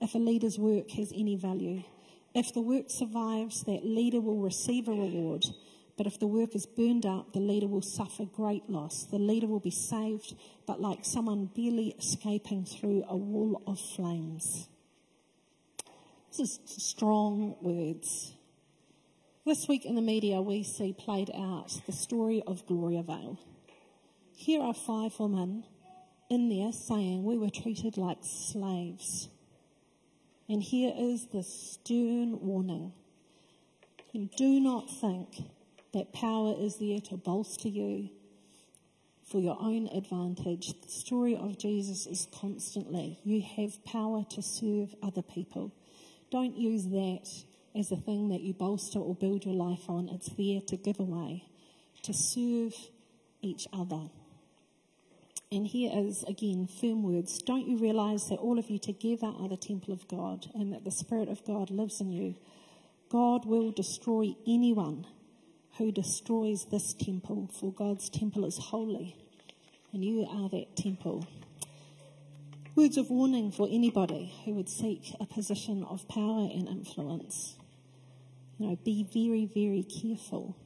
if 0.00 0.14
a 0.14 0.18
leader's 0.18 0.58
work 0.58 0.90
has 0.92 1.12
any 1.14 1.36
value. 1.36 1.82
If 2.34 2.54
the 2.54 2.62
work 2.62 2.86
survives, 2.88 3.64
that 3.64 3.84
leader 3.84 4.20
will 4.20 4.38
receive 4.38 4.88
a 4.88 4.92
reward. 4.92 5.44
But 5.96 6.06
if 6.06 6.18
the 6.18 6.26
work 6.26 6.54
is 6.54 6.66
burned 6.66 7.06
up, 7.06 7.32
the 7.32 7.40
leader 7.40 7.66
will 7.66 7.82
suffer 7.82 8.24
great 8.24 8.68
loss. 8.68 9.04
The 9.04 9.18
leader 9.18 9.46
will 9.46 9.60
be 9.60 9.70
saved, 9.70 10.34
but 10.66 10.80
like 10.80 11.04
someone 11.04 11.50
barely 11.54 11.94
escaping 11.98 12.64
through 12.64 13.04
a 13.08 13.16
wall 13.16 13.62
of 13.66 13.78
flames. 13.78 14.68
This 16.30 16.40
is 16.40 16.60
strong 16.66 17.56
words. 17.62 18.35
This 19.46 19.68
week 19.68 19.84
in 19.84 19.94
the 19.94 20.02
media, 20.02 20.42
we 20.42 20.64
see 20.64 20.92
played 20.92 21.30
out 21.32 21.70
the 21.86 21.92
story 21.92 22.42
of 22.48 22.66
Gloriavale. 22.66 23.38
Here 24.34 24.60
are 24.60 24.74
five 24.74 25.20
women 25.20 25.62
in 26.28 26.48
there 26.48 26.72
saying 26.72 27.22
we 27.22 27.38
were 27.38 27.48
treated 27.48 27.96
like 27.96 28.18
slaves. 28.22 29.28
And 30.48 30.60
here 30.60 30.92
is 30.98 31.28
the 31.32 31.44
stern 31.44 32.40
warning. 32.40 32.92
Do 34.36 34.58
not 34.58 34.90
think 34.90 35.28
that 35.94 36.12
power 36.12 36.56
is 36.58 36.78
there 36.78 36.98
to 37.02 37.16
bolster 37.16 37.68
you 37.68 38.08
for 39.30 39.38
your 39.38 39.58
own 39.60 39.86
advantage. 39.94 40.74
The 40.82 40.90
story 40.90 41.36
of 41.36 41.56
Jesus 41.56 42.08
is 42.08 42.26
constantly 42.34 43.20
you 43.22 43.42
have 43.42 43.84
power 43.84 44.24
to 44.28 44.42
serve 44.42 44.92
other 45.04 45.22
people. 45.22 45.72
Don't 46.32 46.56
use 46.56 46.86
that 46.86 47.28
as 47.76 47.92
a 47.92 47.96
thing 47.96 48.28
that 48.28 48.40
you 48.40 48.54
bolster 48.54 48.98
or 48.98 49.14
build 49.14 49.44
your 49.44 49.54
life 49.54 49.88
on. 49.88 50.08
It's 50.08 50.30
there 50.30 50.60
to 50.68 50.76
give 50.76 50.98
away, 50.98 51.44
to 52.02 52.12
serve 52.14 52.72
each 53.42 53.66
other. 53.72 54.10
And 55.52 55.66
here 55.66 55.90
is 55.94 56.24
again 56.24 56.66
firm 56.66 57.02
words. 57.02 57.40
Don't 57.42 57.68
you 57.68 57.76
realize 57.76 58.24
that 58.28 58.36
all 58.36 58.58
of 58.58 58.68
you 58.68 58.78
together 58.78 59.28
are 59.38 59.48
the 59.48 59.56
temple 59.56 59.92
of 59.92 60.08
God 60.08 60.46
and 60.54 60.72
that 60.72 60.84
the 60.84 60.90
Spirit 60.90 61.28
of 61.28 61.44
God 61.44 61.70
lives 61.70 62.00
in 62.00 62.10
you? 62.10 62.34
God 63.08 63.46
will 63.46 63.70
destroy 63.70 64.34
anyone 64.46 65.06
who 65.78 65.92
destroys 65.92 66.66
this 66.70 66.94
temple, 66.94 67.48
for 67.60 67.72
God's 67.72 68.08
temple 68.08 68.44
is 68.44 68.58
holy, 68.58 69.16
and 69.92 70.04
you 70.04 70.26
are 70.28 70.48
that 70.48 70.74
temple. 70.76 71.28
Words 72.74 72.96
of 72.96 73.10
warning 73.10 73.52
for 73.52 73.68
anybody 73.70 74.34
who 74.44 74.54
would 74.54 74.68
seek 74.68 75.14
a 75.20 75.26
position 75.26 75.84
of 75.84 76.08
power 76.08 76.48
and 76.52 76.68
influence. 76.68 77.56
You 78.58 78.68
know, 78.68 78.76
be 78.84 79.04
very, 79.12 79.46
very 79.46 79.82
careful. 79.82 80.56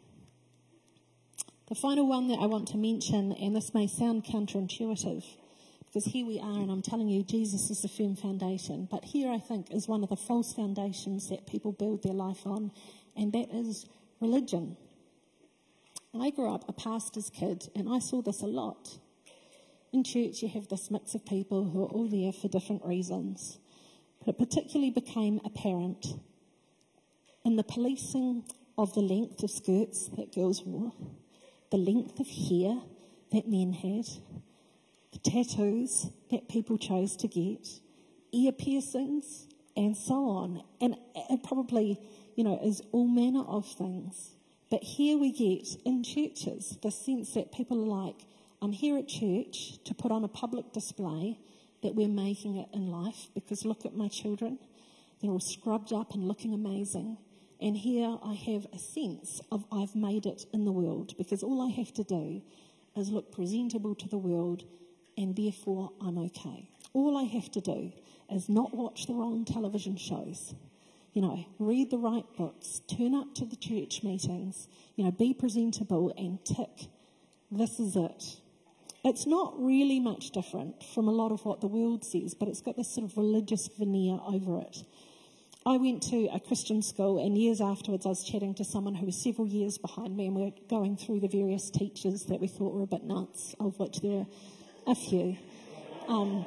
The 1.69 1.75
final 1.75 2.07
one 2.07 2.29
that 2.29 2.39
I 2.41 2.47
want 2.47 2.69
to 2.69 2.77
mention, 2.77 3.33
and 3.33 3.55
this 3.55 3.75
may 3.75 3.87
sound 3.87 4.25
counterintuitive, 4.25 5.25
because 5.87 6.05
here 6.05 6.25
we 6.25 6.39
are, 6.39 6.59
and 6.61 6.71
I'm 6.71 6.83
telling 6.83 7.09
you, 7.09 7.25
Jesus 7.25 7.69
is 7.71 7.83
the 7.83 7.89
firm 7.89 8.15
foundation. 8.15 8.87
But 8.91 9.05
here, 9.05 9.31
I 9.31 9.39
think, 9.39 9.73
is 9.73 9.89
one 9.89 10.03
of 10.05 10.09
the 10.09 10.17
false 10.17 10.53
foundations 10.53 11.29
that 11.31 11.47
people 11.47 11.73
build 11.73 12.03
their 12.03 12.13
life 12.13 12.47
on, 12.47 12.71
and 13.17 13.33
that 13.33 13.49
is 13.53 13.87
religion. 14.21 14.77
I 16.15 16.31
grew 16.31 16.53
up 16.53 16.69
a 16.69 16.73
pastor's 16.73 17.31
kid, 17.31 17.69
and 17.75 17.89
I 17.89 17.99
saw 17.99 18.23
this 18.23 18.43
a 18.43 18.47
lot. 18.47 18.99
In 19.93 20.05
church, 20.05 20.43
you 20.43 20.49
have 20.49 20.69
this 20.69 20.91
mix 20.91 21.15
of 21.15 21.27
people 21.27 21.65
who 21.71 21.83
are 21.83 21.89
all 21.89 22.09
there 22.09 22.33
for 22.33 22.47
different 22.47 22.85
reasons. 22.85 23.59
But 24.21 24.35
it 24.35 24.39
particularly 24.39 24.91
became 24.91 25.41
apparent 25.45 26.07
in 27.45 27.57
the 27.57 27.65
policing 27.65 28.45
of 28.77 28.95
the 28.95 29.01
length 29.01 29.43
of 29.43 29.51
skirts 29.51 30.09
that 30.17 30.35
girls 30.35 30.63
wore 30.65 30.93
the 31.71 31.77
length 31.77 32.19
of 32.19 32.27
hair 32.27 32.81
that 33.33 33.49
men 33.49 33.73
had, 33.73 34.05
the 35.13 35.19
tattoos 35.19 36.11
that 36.31 36.49
people 36.49 36.77
chose 36.77 37.17
to 37.17 37.29
get, 37.29 37.67
ear 38.33 38.53
piercings, 38.53 39.47
and 39.77 39.97
so 39.97 40.29
on. 40.29 40.63
And 40.81 40.97
it 41.15 41.43
probably, 41.45 41.99
you 42.35 42.45
know, 42.45 42.61
is 42.63 42.83
all 42.93 43.07
manner 43.07 43.45
of 43.45 43.67
things. 43.67 44.31
But 44.69 44.83
here 44.83 45.17
we 45.17 45.33
get 45.33 45.69
in 45.85 46.03
churches 46.03 46.77
the 46.83 46.91
sense 46.91 47.35
that 47.35 47.53
people 47.53 47.83
are 47.83 48.07
like, 48.07 48.17
I'm 48.63 48.73
here 48.73 48.99
at 48.99 49.09
church 49.09 49.83
to 49.85 49.95
put 49.95 50.13
on 50.13 50.23
a 50.25 50.29
public 50.29 50.73
display 50.73 51.39
that 51.83 51.95
we're 51.95 52.09
making 52.09 52.57
it 52.57 52.69
in 52.75 52.91
life 52.91 53.29
because 53.35 53.65
look 53.65 53.87
at 53.87 53.95
my 53.95 54.09
children. 54.09 54.59
They're 55.21 55.31
all 55.31 55.41
scrubbed 55.41 55.93
up 55.93 56.15
and 56.15 56.27
looking 56.29 56.53
amazing. 56.53 57.17
And 57.61 57.77
here 57.77 58.17
I 58.25 58.35
have 58.35 58.67
a 58.73 58.79
sense 58.79 59.41
of 59.53 59.65
I've 59.71 59.95
made 59.95 60.25
it 60.25 60.47
in 60.53 60.65
the 60.65 60.73
world 60.73 61.15
because 61.19 61.43
all 61.43 61.61
I 61.61 61.71
have 61.73 61.93
to 61.95 62.05
do 62.05 62.41
is 62.97 63.11
look 63.11 63.33
presentable 63.33 63.95
to 63.97 64.09
the 64.09 64.19
world 64.19 64.65
and 65.19 65.37
therefore 65.37 65.93
I'm 66.01 66.17
okay. 66.19 66.71
All 66.95 67.19
I 67.19 67.25
have 67.25 67.51
to 67.53 67.61
do 67.61 67.93
is 68.31 68.49
not 68.49 68.75
watch 68.75 69.07
the 69.07 69.15
wrong 69.15 69.45
television 69.45 69.97
shows. 69.97 70.55
You 71.13 71.23
know, 71.23 71.45
read 71.59 71.91
the 71.91 71.99
right 71.99 72.25
books, 72.39 72.81
turn 72.87 73.15
up 73.15 73.35
to 73.35 73.45
the 73.45 73.57
church 73.57 74.03
meetings, 74.03 74.69
you 74.97 75.05
know, 75.05 75.11
be 75.11 75.35
presentable 75.35 76.15
and 76.17 76.43
tick. 76.45 76.89
This 77.51 77.79
is 77.81 77.97
it. 77.97 78.41
It's 79.05 79.27
not 79.27 79.55
really 79.59 79.99
much 79.99 80.31
different 80.31 80.85
from 80.95 81.09
a 81.09 81.13
lot 81.13 81.33
of 81.33 81.45
what 81.45 81.61
the 81.61 81.67
world 81.67 82.05
says, 82.05 82.35
but 82.35 82.49
it's 82.49 82.61
got 82.61 82.77
this 82.77 82.95
sort 82.95 83.11
of 83.11 83.17
religious 83.17 83.69
veneer 83.79 84.19
over 84.25 84.61
it. 84.61 84.85
I 85.67 85.77
went 85.77 86.03
to 86.05 86.27
a 86.33 86.41
Christian 86.41 86.81
school, 86.81 87.23
and 87.23 87.37
years 87.37 87.61
afterwards, 87.61 88.07
I 88.07 88.09
was 88.09 88.25
chatting 88.25 88.55
to 88.55 88.65
someone 88.65 88.95
who 88.95 89.05
was 89.05 89.23
several 89.23 89.47
years 89.47 89.77
behind 89.77 90.17
me, 90.17 90.27
and 90.27 90.35
we 90.35 90.45
were 90.45 90.53
going 90.71 90.97
through 90.97 91.21
the 91.21 91.29
various 91.29 91.69
teachers 91.69 92.25
that 92.25 92.41
we 92.41 92.49
thought 92.49 92.73
were 92.73 92.83
a 92.83 92.87
bit 92.87 93.05
nuts, 93.05 93.55
of 93.61 93.79
which 93.79 94.01
there 94.01 94.21
are 94.21 94.27
a 94.87 94.95
few. 94.95 95.37
Um, 96.09 96.47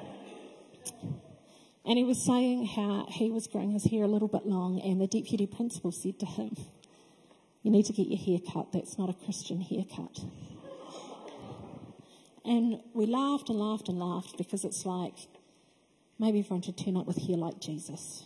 and 1.86 2.00
he 2.00 2.04
was 2.04 2.26
saying 2.26 2.66
how 2.66 3.06
he 3.08 3.30
was 3.30 3.46
growing 3.46 3.72
his 3.72 3.86
hair 3.86 4.04
a 4.04 4.08
little 4.08 4.28
bit 4.28 4.48
long, 4.48 4.82
and 4.82 5.00
the 5.00 5.06
deputy 5.06 5.46
principal 5.46 5.92
said 5.92 6.18
to 6.20 6.26
him, 6.26 6.58
You 7.62 7.70
need 7.70 7.86
to 7.86 7.94
get 7.94 8.08
your 8.08 8.18
hair 8.18 8.40
cut. 8.52 8.72
That's 8.72 8.98
not 8.98 9.12
a 9.12 9.14
Christian 9.14 9.62
haircut. 9.62 10.26
And 12.44 12.82
we 12.94 13.06
laughed 13.06 13.50
and 13.50 13.60
laughed 13.60 13.90
and 13.90 14.00
laughed 14.00 14.40
because 14.40 14.66
it's 14.66 14.88
like 14.88 15.14
maybe 16.18 16.40
everyone 16.40 16.64
should 16.64 16.78
turn 16.78 16.98
up 16.98 17.06
with 17.06 17.18
hair 17.18 17.38
like 17.38 17.60
Jesus. 17.60 18.26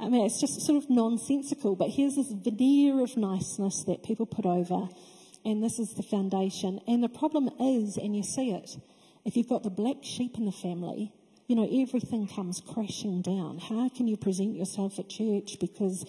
I 0.00 0.08
mean, 0.08 0.24
it's 0.24 0.40
just 0.40 0.60
sort 0.62 0.82
of 0.82 0.88
nonsensical, 0.88 1.76
but 1.76 1.90
here's 1.90 2.16
this 2.16 2.32
veneer 2.32 3.02
of 3.02 3.16
niceness 3.16 3.84
that 3.86 4.02
people 4.02 4.26
put 4.26 4.46
over, 4.46 4.88
and 5.44 5.62
this 5.62 5.78
is 5.78 5.94
the 5.94 6.02
foundation. 6.02 6.80
And 6.88 7.02
the 7.02 7.08
problem 7.08 7.50
is, 7.60 7.96
and 7.96 8.16
you 8.16 8.22
see 8.22 8.50
it, 8.52 8.70
if 9.24 9.36
you've 9.36 9.48
got 9.48 9.62
the 9.62 9.70
black 9.70 9.98
sheep 10.02 10.38
in 10.38 10.46
the 10.46 10.52
family, 10.52 11.12
you 11.46 11.56
know, 11.56 11.68
everything 11.82 12.28
comes 12.28 12.62
crashing 12.66 13.22
down. 13.22 13.58
How 13.58 13.88
can 13.88 14.06
you 14.06 14.16
present 14.16 14.56
yourself 14.56 14.98
at 14.98 15.08
church? 15.08 15.56
Because 15.60 16.06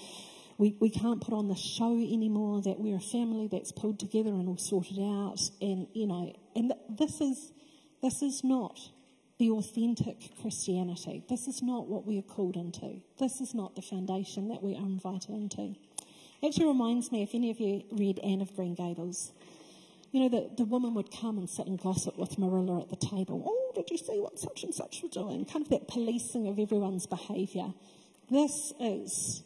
we, 0.58 0.78
we 0.80 0.90
can't 0.90 1.20
put 1.20 1.34
on 1.34 1.48
the 1.48 1.56
show 1.56 1.92
anymore 1.92 2.62
that 2.62 2.80
we're 2.80 2.98
a 2.98 3.00
family 3.00 3.50
that's 3.52 3.72
pulled 3.72 4.00
together 4.00 4.30
and 4.30 4.48
all 4.48 4.58
sorted 4.58 5.00
out. 5.00 5.40
And, 5.60 5.88
you 5.94 6.08
know, 6.08 6.34
and 6.56 6.72
this 6.88 7.20
is, 7.20 7.52
this 8.02 8.22
is 8.22 8.44
not 8.44 8.80
the 9.42 9.50
authentic 9.50 10.40
Christianity. 10.40 11.24
This 11.28 11.48
is 11.48 11.64
not 11.64 11.88
what 11.88 12.06
we 12.06 12.20
are 12.20 12.22
called 12.22 12.56
into. 12.56 13.02
This 13.18 13.42
is 13.42 13.56
not 13.56 13.76
the 13.76 13.82
foundation 13.82 14.50
that 14.50 14.62
we 14.62 14.76
are 14.76 14.86
invited 14.86 15.32
into. 15.32 15.76
It 16.44 16.48
actually 16.48 16.68
reminds 16.68 17.12
me 17.12 17.24
if 17.24 17.34
any 17.34 17.50
of 17.50 17.60
you 17.60 17.82
read 17.92 18.20
Anne 18.20 18.42
of 18.42 18.56
Green 18.56 18.76
Gables. 18.76 19.32
You 20.12 20.20
know, 20.20 20.30
the, 20.30 20.52
the 20.58 20.66
woman 20.66 20.94
would 20.94 21.10
come 21.12 21.40
and 21.40 21.50
sit 21.50 21.66
and 21.66 21.82
gossip 21.82 22.20
with 22.20 22.38
Marilla 22.38 22.82
at 22.82 22.90
the 22.90 22.96
table. 22.96 23.44
Oh, 23.44 23.72
did 23.74 23.90
you 23.90 23.98
see 23.98 24.20
what 24.20 24.38
such 24.38 24.62
and 24.62 24.76
such 24.76 25.02
were 25.02 25.10
doing? 25.10 25.46
Kind 25.46 25.66
of 25.66 25.72
that 25.72 25.88
policing 25.88 26.48
of 26.48 26.60
everyone's 26.60 27.08
behaviour. 27.08 27.74
This 28.30 28.74
is 28.80 29.42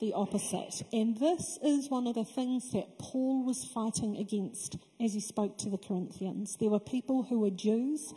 the 0.00 0.14
opposite. 0.14 0.82
And 0.90 1.18
this 1.18 1.58
is 1.62 1.90
one 1.90 2.06
of 2.06 2.14
the 2.14 2.24
things 2.24 2.70
that 2.72 2.98
Paul 2.98 3.44
was 3.44 3.62
fighting 3.74 4.16
against 4.16 4.78
as 4.98 5.12
he 5.12 5.20
spoke 5.20 5.58
to 5.58 5.68
the 5.68 5.76
Corinthians. 5.76 6.56
There 6.58 6.70
were 6.70 6.80
people 6.80 7.24
who 7.24 7.40
were 7.40 7.50
Jews 7.50 8.14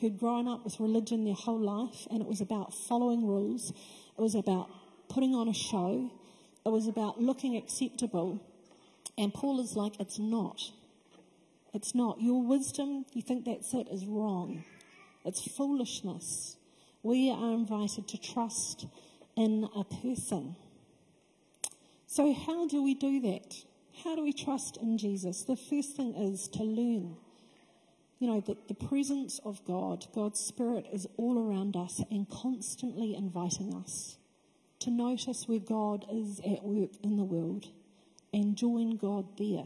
who'd 0.00 0.18
grown 0.18 0.48
up 0.48 0.64
with 0.64 0.80
religion 0.80 1.24
their 1.24 1.34
whole 1.34 1.60
life, 1.60 2.06
and 2.10 2.20
it 2.20 2.28
was 2.28 2.40
about 2.40 2.74
following 2.74 3.26
rules, 3.26 3.70
it 3.70 4.20
was 4.20 4.34
about 4.34 4.68
putting 5.08 5.34
on 5.34 5.48
a 5.48 5.54
show, 5.54 6.10
it 6.64 6.68
was 6.68 6.86
about 6.86 7.20
looking 7.20 7.56
acceptable. 7.56 8.40
And 9.18 9.32
Paul 9.32 9.60
is 9.60 9.76
like, 9.76 10.00
it's 10.00 10.18
not. 10.18 10.60
It's 11.74 11.94
not. 11.94 12.20
Your 12.20 12.42
wisdom, 12.42 13.04
you 13.12 13.22
think 13.22 13.44
that's 13.44 13.74
it, 13.74 13.88
is 13.88 14.06
wrong. 14.06 14.64
It's 15.24 15.46
foolishness. 15.46 16.56
We 17.02 17.30
are 17.30 17.52
invited 17.52 18.08
to 18.08 18.18
trust 18.18 18.86
in 19.36 19.68
a 19.74 19.84
person. 19.84 20.56
So, 22.06 22.34
how 22.34 22.66
do 22.66 22.82
we 22.82 22.94
do 22.94 23.20
that? 23.20 23.54
How 24.02 24.16
do 24.16 24.22
we 24.22 24.32
trust 24.32 24.78
in 24.78 24.98
Jesus? 24.98 25.44
The 25.44 25.56
first 25.56 25.96
thing 25.96 26.14
is 26.14 26.48
to 26.48 26.62
learn. 26.62 27.16
You 28.20 28.28
know, 28.28 28.40
that 28.40 28.68
the 28.68 28.74
presence 28.74 29.40
of 29.44 29.64
God, 29.64 30.06
God's 30.14 30.38
Spirit, 30.38 30.86
is 30.92 31.08
all 31.16 31.38
around 31.38 31.74
us 31.74 32.02
and 32.10 32.28
constantly 32.28 33.16
inviting 33.16 33.74
us 33.74 34.18
to 34.80 34.90
notice 34.90 35.48
where 35.48 35.58
God 35.58 36.04
is 36.12 36.38
at 36.40 36.62
work 36.62 36.90
in 37.02 37.16
the 37.16 37.24
world 37.24 37.66
and 38.32 38.56
join 38.56 38.96
God 38.96 39.38
there. 39.38 39.64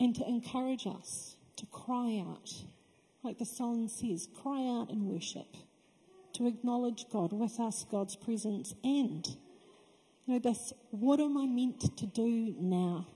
And 0.00 0.14
to 0.16 0.26
encourage 0.26 0.86
us 0.86 1.36
to 1.56 1.66
cry 1.66 2.24
out, 2.26 2.64
like 3.22 3.38
the 3.38 3.44
song 3.44 3.88
says, 3.88 4.28
cry 4.42 4.66
out 4.66 4.90
in 4.90 5.06
worship, 5.06 5.56
to 6.32 6.48
acknowledge 6.48 7.04
God 7.12 7.32
with 7.32 7.60
us, 7.60 7.86
God's 7.88 8.16
presence, 8.16 8.74
and 8.82 9.26
you 10.26 10.34
know, 10.34 10.38
this, 10.38 10.72
what 10.90 11.20
am 11.20 11.36
I 11.36 11.46
meant 11.46 11.96
to 11.98 12.06
do 12.06 12.54
now? 12.58 13.06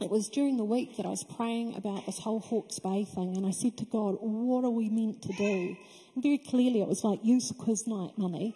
It 0.00 0.10
was 0.10 0.28
during 0.28 0.58
the 0.58 0.64
week 0.64 0.98
that 0.98 1.06
I 1.06 1.08
was 1.08 1.24
praying 1.24 1.74
about 1.74 2.04
this 2.04 2.18
whole 2.18 2.40
Hawke's 2.40 2.78
Bay 2.78 3.04
thing, 3.04 3.36
and 3.36 3.46
I 3.46 3.50
said 3.50 3.78
to 3.78 3.86
God, 3.86 4.16
What 4.20 4.64
are 4.64 4.70
we 4.70 4.90
meant 4.90 5.22
to 5.22 5.32
do? 5.32 5.76
And 6.14 6.22
very 6.22 6.38
clearly, 6.38 6.82
it 6.82 6.88
was 6.88 7.02
like 7.02 7.20
youth 7.22 7.50
quiz 7.58 7.86
night, 7.86 8.12
mummy. 8.18 8.54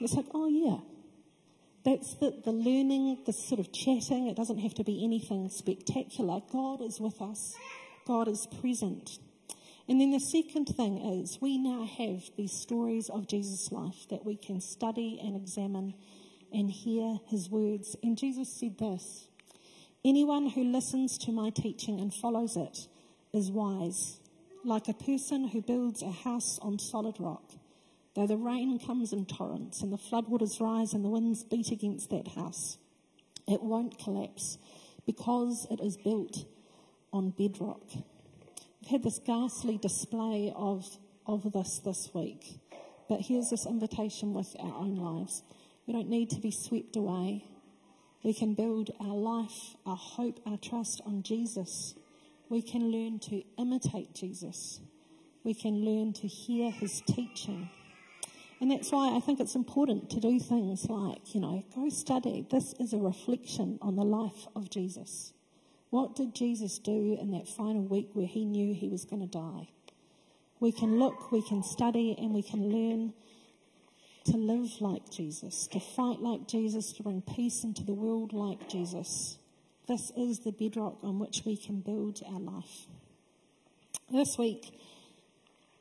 It's 0.00 0.14
like, 0.14 0.26
Oh, 0.32 0.46
yeah. 0.46 0.78
That's 1.84 2.14
the, 2.14 2.34
the 2.44 2.52
learning, 2.52 3.22
the 3.26 3.32
sort 3.32 3.60
of 3.60 3.72
chatting. 3.72 4.26
It 4.26 4.36
doesn't 4.36 4.58
have 4.58 4.74
to 4.74 4.84
be 4.84 5.04
anything 5.04 5.48
spectacular. 5.48 6.40
God 6.52 6.80
is 6.82 7.00
with 7.00 7.20
us, 7.20 7.54
God 8.06 8.28
is 8.28 8.46
present. 8.60 9.18
And 9.88 10.00
then 10.00 10.10
the 10.10 10.18
second 10.18 10.66
thing 10.66 10.98
is 11.20 11.38
we 11.40 11.58
now 11.58 11.84
have 11.84 12.22
these 12.36 12.52
stories 12.52 13.08
of 13.08 13.28
Jesus' 13.28 13.70
life 13.70 14.06
that 14.10 14.24
we 14.24 14.36
can 14.36 14.60
study 14.60 15.20
and 15.22 15.36
examine 15.36 15.94
and 16.52 16.70
hear 16.70 17.18
his 17.28 17.48
words. 17.48 17.94
And 18.02 18.18
Jesus 18.18 18.48
said 18.58 18.78
this 18.78 19.28
Anyone 20.06 20.50
who 20.50 20.62
listens 20.62 21.18
to 21.18 21.32
my 21.32 21.50
teaching 21.50 21.98
and 21.98 22.14
follows 22.14 22.56
it 22.56 22.86
is 23.32 23.50
wise, 23.50 24.20
like 24.64 24.86
a 24.86 24.94
person 24.94 25.48
who 25.48 25.60
builds 25.60 26.00
a 26.00 26.12
house 26.12 26.60
on 26.62 26.78
solid 26.78 27.16
rock. 27.18 27.42
Though 28.14 28.28
the 28.28 28.36
rain 28.36 28.78
comes 28.78 29.12
in 29.12 29.26
torrents 29.26 29.82
and 29.82 29.92
the 29.92 29.98
floodwaters 29.98 30.60
rise 30.60 30.92
and 30.92 31.04
the 31.04 31.08
winds 31.08 31.42
beat 31.42 31.72
against 31.72 32.10
that 32.10 32.28
house, 32.28 32.78
it 33.48 33.64
won't 33.64 33.98
collapse 33.98 34.58
because 35.06 35.66
it 35.72 35.80
is 35.80 35.96
built 35.96 36.44
on 37.12 37.30
bedrock. 37.30 37.82
We've 37.92 38.90
had 38.92 39.02
this 39.02 39.18
ghastly 39.18 39.76
display 39.76 40.52
of, 40.54 40.84
of 41.26 41.52
this 41.52 41.80
this 41.84 42.10
week, 42.14 42.60
but 43.08 43.22
here's 43.22 43.50
this 43.50 43.66
invitation 43.66 44.34
with 44.34 44.54
our 44.60 44.72
own 44.72 44.94
lives. 44.94 45.42
We 45.84 45.94
don't 45.94 46.08
need 46.08 46.30
to 46.30 46.40
be 46.40 46.52
swept 46.52 46.94
away. 46.94 47.44
We 48.26 48.34
can 48.34 48.54
build 48.54 48.90
our 48.98 49.14
life, 49.14 49.76
our 49.86 49.94
hope, 49.94 50.40
our 50.46 50.56
trust 50.56 51.00
on 51.06 51.22
Jesus. 51.22 51.94
We 52.48 52.60
can 52.60 52.90
learn 52.90 53.20
to 53.20 53.44
imitate 53.56 54.14
Jesus. 54.14 54.80
We 55.44 55.54
can 55.54 55.84
learn 55.84 56.12
to 56.14 56.26
hear 56.26 56.72
his 56.72 57.02
teaching. 57.06 57.70
And 58.60 58.68
that's 58.68 58.90
why 58.90 59.16
I 59.16 59.20
think 59.20 59.38
it's 59.38 59.54
important 59.54 60.10
to 60.10 60.18
do 60.18 60.40
things 60.40 60.86
like, 60.88 61.36
you 61.36 61.40
know, 61.40 61.62
go 61.72 61.88
study. 61.88 62.44
This 62.50 62.74
is 62.80 62.92
a 62.92 62.98
reflection 62.98 63.78
on 63.80 63.94
the 63.94 64.02
life 64.02 64.48
of 64.56 64.70
Jesus. 64.70 65.32
What 65.90 66.16
did 66.16 66.34
Jesus 66.34 66.80
do 66.80 67.16
in 67.20 67.30
that 67.30 67.46
final 67.46 67.82
week 67.82 68.08
where 68.14 68.26
he 68.26 68.44
knew 68.44 68.74
he 68.74 68.88
was 68.88 69.04
going 69.04 69.22
to 69.22 69.28
die? 69.28 69.68
We 70.58 70.72
can 70.72 70.98
look, 70.98 71.30
we 71.30 71.42
can 71.42 71.62
study, 71.62 72.16
and 72.18 72.34
we 72.34 72.42
can 72.42 72.70
learn 72.70 73.12
to 74.26 74.36
live 74.36 74.80
like 74.80 75.10
Jesus, 75.10 75.66
to 75.68 75.80
fight 75.80 76.20
like 76.20 76.46
Jesus, 76.48 76.92
to 76.92 77.02
bring 77.02 77.22
peace 77.22 77.64
into 77.64 77.84
the 77.84 77.94
world 77.94 78.32
like 78.32 78.68
Jesus. 78.68 79.38
This 79.88 80.10
is 80.16 80.40
the 80.40 80.52
bedrock 80.52 80.98
on 81.02 81.18
which 81.18 81.42
we 81.44 81.56
can 81.56 81.80
build 81.80 82.20
our 82.28 82.40
life. 82.40 82.86
This 84.10 84.36
week, 84.38 84.78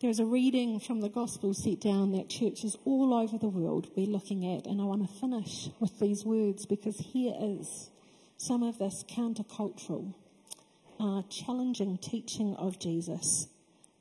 there's 0.02 0.20
a 0.20 0.26
reading 0.26 0.80
from 0.80 1.02
the 1.02 1.10
gospel 1.10 1.54
set 1.54 1.80
down 1.80 2.12
that 2.12 2.30
churches 2.30 2.78
all 2.86 3.14
over 3.14 3.38
the 3.38 3.48
world 3.48 3.88
we're 3.96 4.06
looking 4.06 4.46
at, 4.56 4.68
and 4.68 4.80
I 4.80 4.84
want 4.84 5.08
to 5.08 5.20
finish 5.20 5.70
with 5.80 6.00
these 6.00 6.24
words 6.26 6.66
because 6.66 6.98
here 6.98 7.34
is 7.40 7.90
some 8.38 8.62
of 8.62 8.78
this 8.78 9.04
countercultural, 9.10 10.14
uh, 11.00 11.22
challenging 11.30 11.98
teaching 11.98 12.56
of 12.58 12.78
Jesus. 12.78 13.48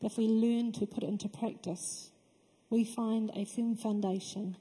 that 0.01 0.13
If 0.13 0.19
we 0.19 0.27
learn 0.27 0.73
to 0.73 0.87
put 0.87 1.03
into 1.03 1.29
practice, 1.29 2.11
we 2.75 2.85
find 2.85 3.31
a 3.37 3.45
firm 3.45 3.77
foundation 3.77 4.57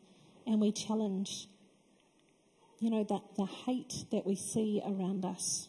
and 0.45 0.61
we 0.61 0.71
challenge, 0.71 1.47
you 2.79 2.91
know, 2.91 3.03
that 3.03 3.23
the 3.37 3.45
hate 3.45 4.05
that 4.11 4.23
we 4.23 4.35
see 4.35 4.79
around 4.85 5.25
us, 5.25 5.67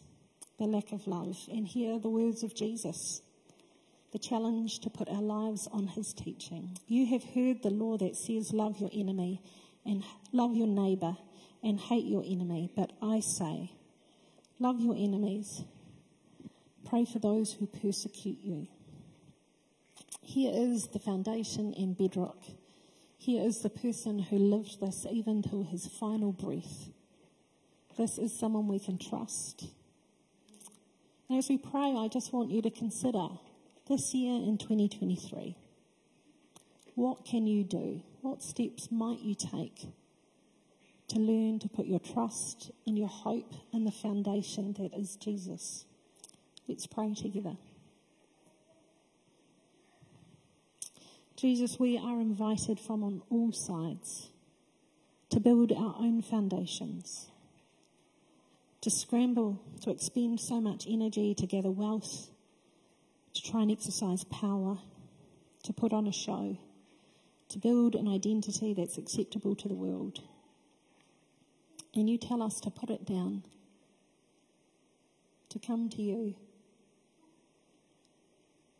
the 0.59 0.65
lack 0.65 0.91
of 0.91 1.07
love, 1.07 1.35
and 1.51 1.67
hear 1.67 1.97
the 1.97 2.09
words 2.09 2.43
of 2.43 2.53
Jesus. 2.53 3.21
The 4.13 4.19
challenge 4.19 4.79
to 4.81 4.91
put 4.91 5.09
our 5.09 5.23
lives 5.23 5.67
on 5.71 5.87
his 5.87 6.13
teaching. 6.13 6.77
You 6.87 7.07
have 7.07 7.23
heard 7.23 7.63
the 7.63 7.71
law 7.71 7.97
that 7.97 8.15
says, 8.15 8.53
Love 8.53 8.79
your 8.79 8.91
enemy 8.93 9.41
and 9.83 10.03
love 10.31 10.55
your 10.55 10.67
neighbour 10.67 11.17
and 11.63 11.79
hate 11.79 12.05
your 12.05 12.23
enemy. 12.23 12.69
But 12.75 12.91
I 13.01 13.21
say, 13.21 13.71
Love 14.59 14.79
your 14.79 14.95
enemies. 14.95 15.63
Pray 16.87 17.05
for 17.05 17.17
those 17.17 17.53
who 17.53 17.65
persecute 17.65 18.37
you. 18.43 18.67
Here 20.21 20.51
is 20.53 20.87
the 20.87 20.99
foundation 20.99 21.73
and 21.77 21.97
bedrock. 21.97 22.37
Here 23.17 23.43
is 23.43 23.59
the 23.59 23.69
person 23.69 24.19
who 24.19 24.37
lived 24.37 24.79
this 24.79 25.05
even 25.09 25.41
till 25.41 25.63
his 25.63 25.87
final 25.87 26.31
breath. 26.31 26.89
This 27.97 28.17
is 28.17 28.37
someone 28.37 28.67
we 28.67 28.79
can 28.79 28.97
trust. 28.97 29.67
And 31.29 31.37
as 31.37 31.49
we 31.49 31.57
pray, 31.57 31.95
I 31.97 32.07
just 32.07 32.33
want 32.33 32.51
you 32.51 32.61
to 32.61 32.69
consider 32.69 33.27
this 33.87 34.13
year 34.13 34.35
in 34.35 34.57
2023 34.57 35.55
what 36.95 37.25
can 37.25 37.45
you 37.45 37.63
do? 37.63 38.01
What 38.21 38.41
steps 38.41 38.89
might 38.89 39.19
you 39.19 39.35
take 39.35 39.87
to 41.09 41.19
learn 41.19 41.59
to 41.59 41.69
put 41.69 41.85
your 41.85 41.99
trust 41.99 42.71
and 42.87 42.97
your 42.97 43.09
hope 43.09 43.53
in 43.73 43.83
the 43.83 43.91
foundation 43.91 44.73
that 44.79 44.93
is 44.97 45.17
Jesus? 45.17 45.85
Let's 46.67 46.87
pray 46.87 47.13
together. 47.13 47.57
Jesus, 51.35 51.77
we 51.77 51.97
are 51.97 52.21
invited 52.21 52.79
from 52.79 53.03
on 53.03 53.21
all 53.29 53.51
sides 53.51 54.29
to 55.29 55.41
build 55.41 55.73
our 55.73 55.93
own 55.99 56.21
foundations, 56.21 57.29
to 58.79 58.89
scramble, 58.89 59.61
to 59.81 59.89
expend 59.89 60.39
so 60.39 60.61
much 60.61 60.85
energy 60.89 61.35
to 61.35 61.45
gather 61.45 61.71
wealth, 61.71 62.29
to 63.33 63.41
try 63.41 63.63
and 63.63 63.71
exercise 63.71 64.23
power, 64.23 64.77
to 65.63 65.73
put 65.73 65.91
on 65.91 66.07
a 66.07 66.13
show, 66.13 66.57
to 67.49 67.59
build 67.59 67.95
an 67.95 68.07
identity 68.07 68.73
that's 68.73 68.97
acceptable 68.97 69.55
to 69.55 69.67
the 69.67 69.75
world. 69.75 70.19
And 71.93 72.09
you 72.09 72.17
tell 72.17 72.41
us 72.41 72.61
to 72.61 72.69
put 72.69 72.89
it 72.89 73.05
down, 73.05 73.43
to 75.49 75.59
come 75.59 75.89
to 75.89 76.01
you, 76.01 76.35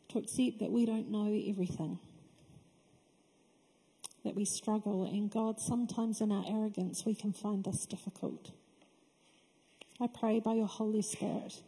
to 0.10 0.20
accept 0.20 0.60
that 0.60 0.72
we 0.72 0.86
don't 0.86 1.12
know 1.12 1.28
everything 1.50 2.00
that 4.26 4.36
we 4.36 4.44
struggle, 4.44 5.06
and 5.06 5.32
God, 5.32 5.60
sometimes 5.60 6.20
in 6.20 6.32
our 6.32 6.44
arrogance, 6.48 7.06
we 7.06 7.16
can 7.16 7.32
find 7.32 7.64
this 7.64 7.86
difficult. 7.86 8.52
I 10.02 10.08
pray 10.08 10.42
by 10.42 10.56
your 10.56 10.68
Holy 10.68 11.02
Spirit 11.02 11.62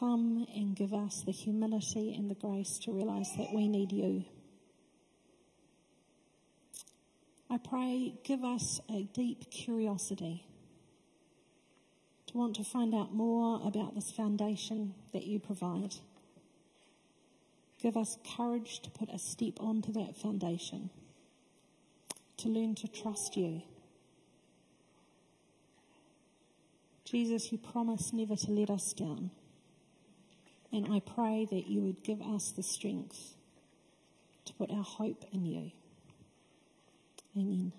Come 0.00 0.46
and 0.54 0.74
give 0.74 0.94
us 0.94 1.22
the 1.26 1.32
humility 1.32 2.14
and 2.14 2.30
the 2.30 2.34
grace 2.34 2.78
to 2.84 2.90
realize 2.90 3.28
that 3.36 3.52
we 3.52 3.68
need 3.68 3.92
you. 3.92 4.24
I 7.50 7.58
pray, 7.58 8.14
give 8.24 8.42
us 8.42 8.80
a 8.88 9.02
deep 9.12 9.50
curiosity 9.50 10.46
to 12.28 12.38
want 12.38 12.56
to 12.56 12.64
find 12.64 12.94
out 12.94 13.12
more 13.12 13.60
about 13.62 13.94
this 13.94 14.10
foundation 14.10 14.94
that 15.12 15.24
you 15.24 15.38
provide. 15.38 15.96
Give 17.82 17.96
us 17.96 18.18
courage 18.36 18.80
to 18.80 18.90
put 18.90 19.08
a 19.10 19.18
step 19.18 19.54
onto 19.58 19.92
that 19.92 20.16
foundation, 20.16 20.90
to 22.38 22.48
learn 22.48 22.74
to 22.76 22.88
trust 22.88 23.36
you. 23.36 23.62
Jesus, 27.04 27.50
you 27.50 27.58
promise 27.58 28.12
never 28.12 28.36
to 28.36 28.50
let 28.50 28.70
us 28.70 28.92
down. 28.92 29.30
And 30.72 30.86
I 30.92 31.00
pray 31.00 31.46
that 31.50 31.66
you 31.66 31.80
would 31.80 32.04
give 32.04 32.20
us 32.22 32.52
the 32.52 32.62
strength 32.62 33.34
to 34.44 34.52
put 34.54 34.70
our 34.70 34.84
hope 34.84 35.24
in 35.32 35.44
you. 35.44 35.72
Amen. 37.36 37.72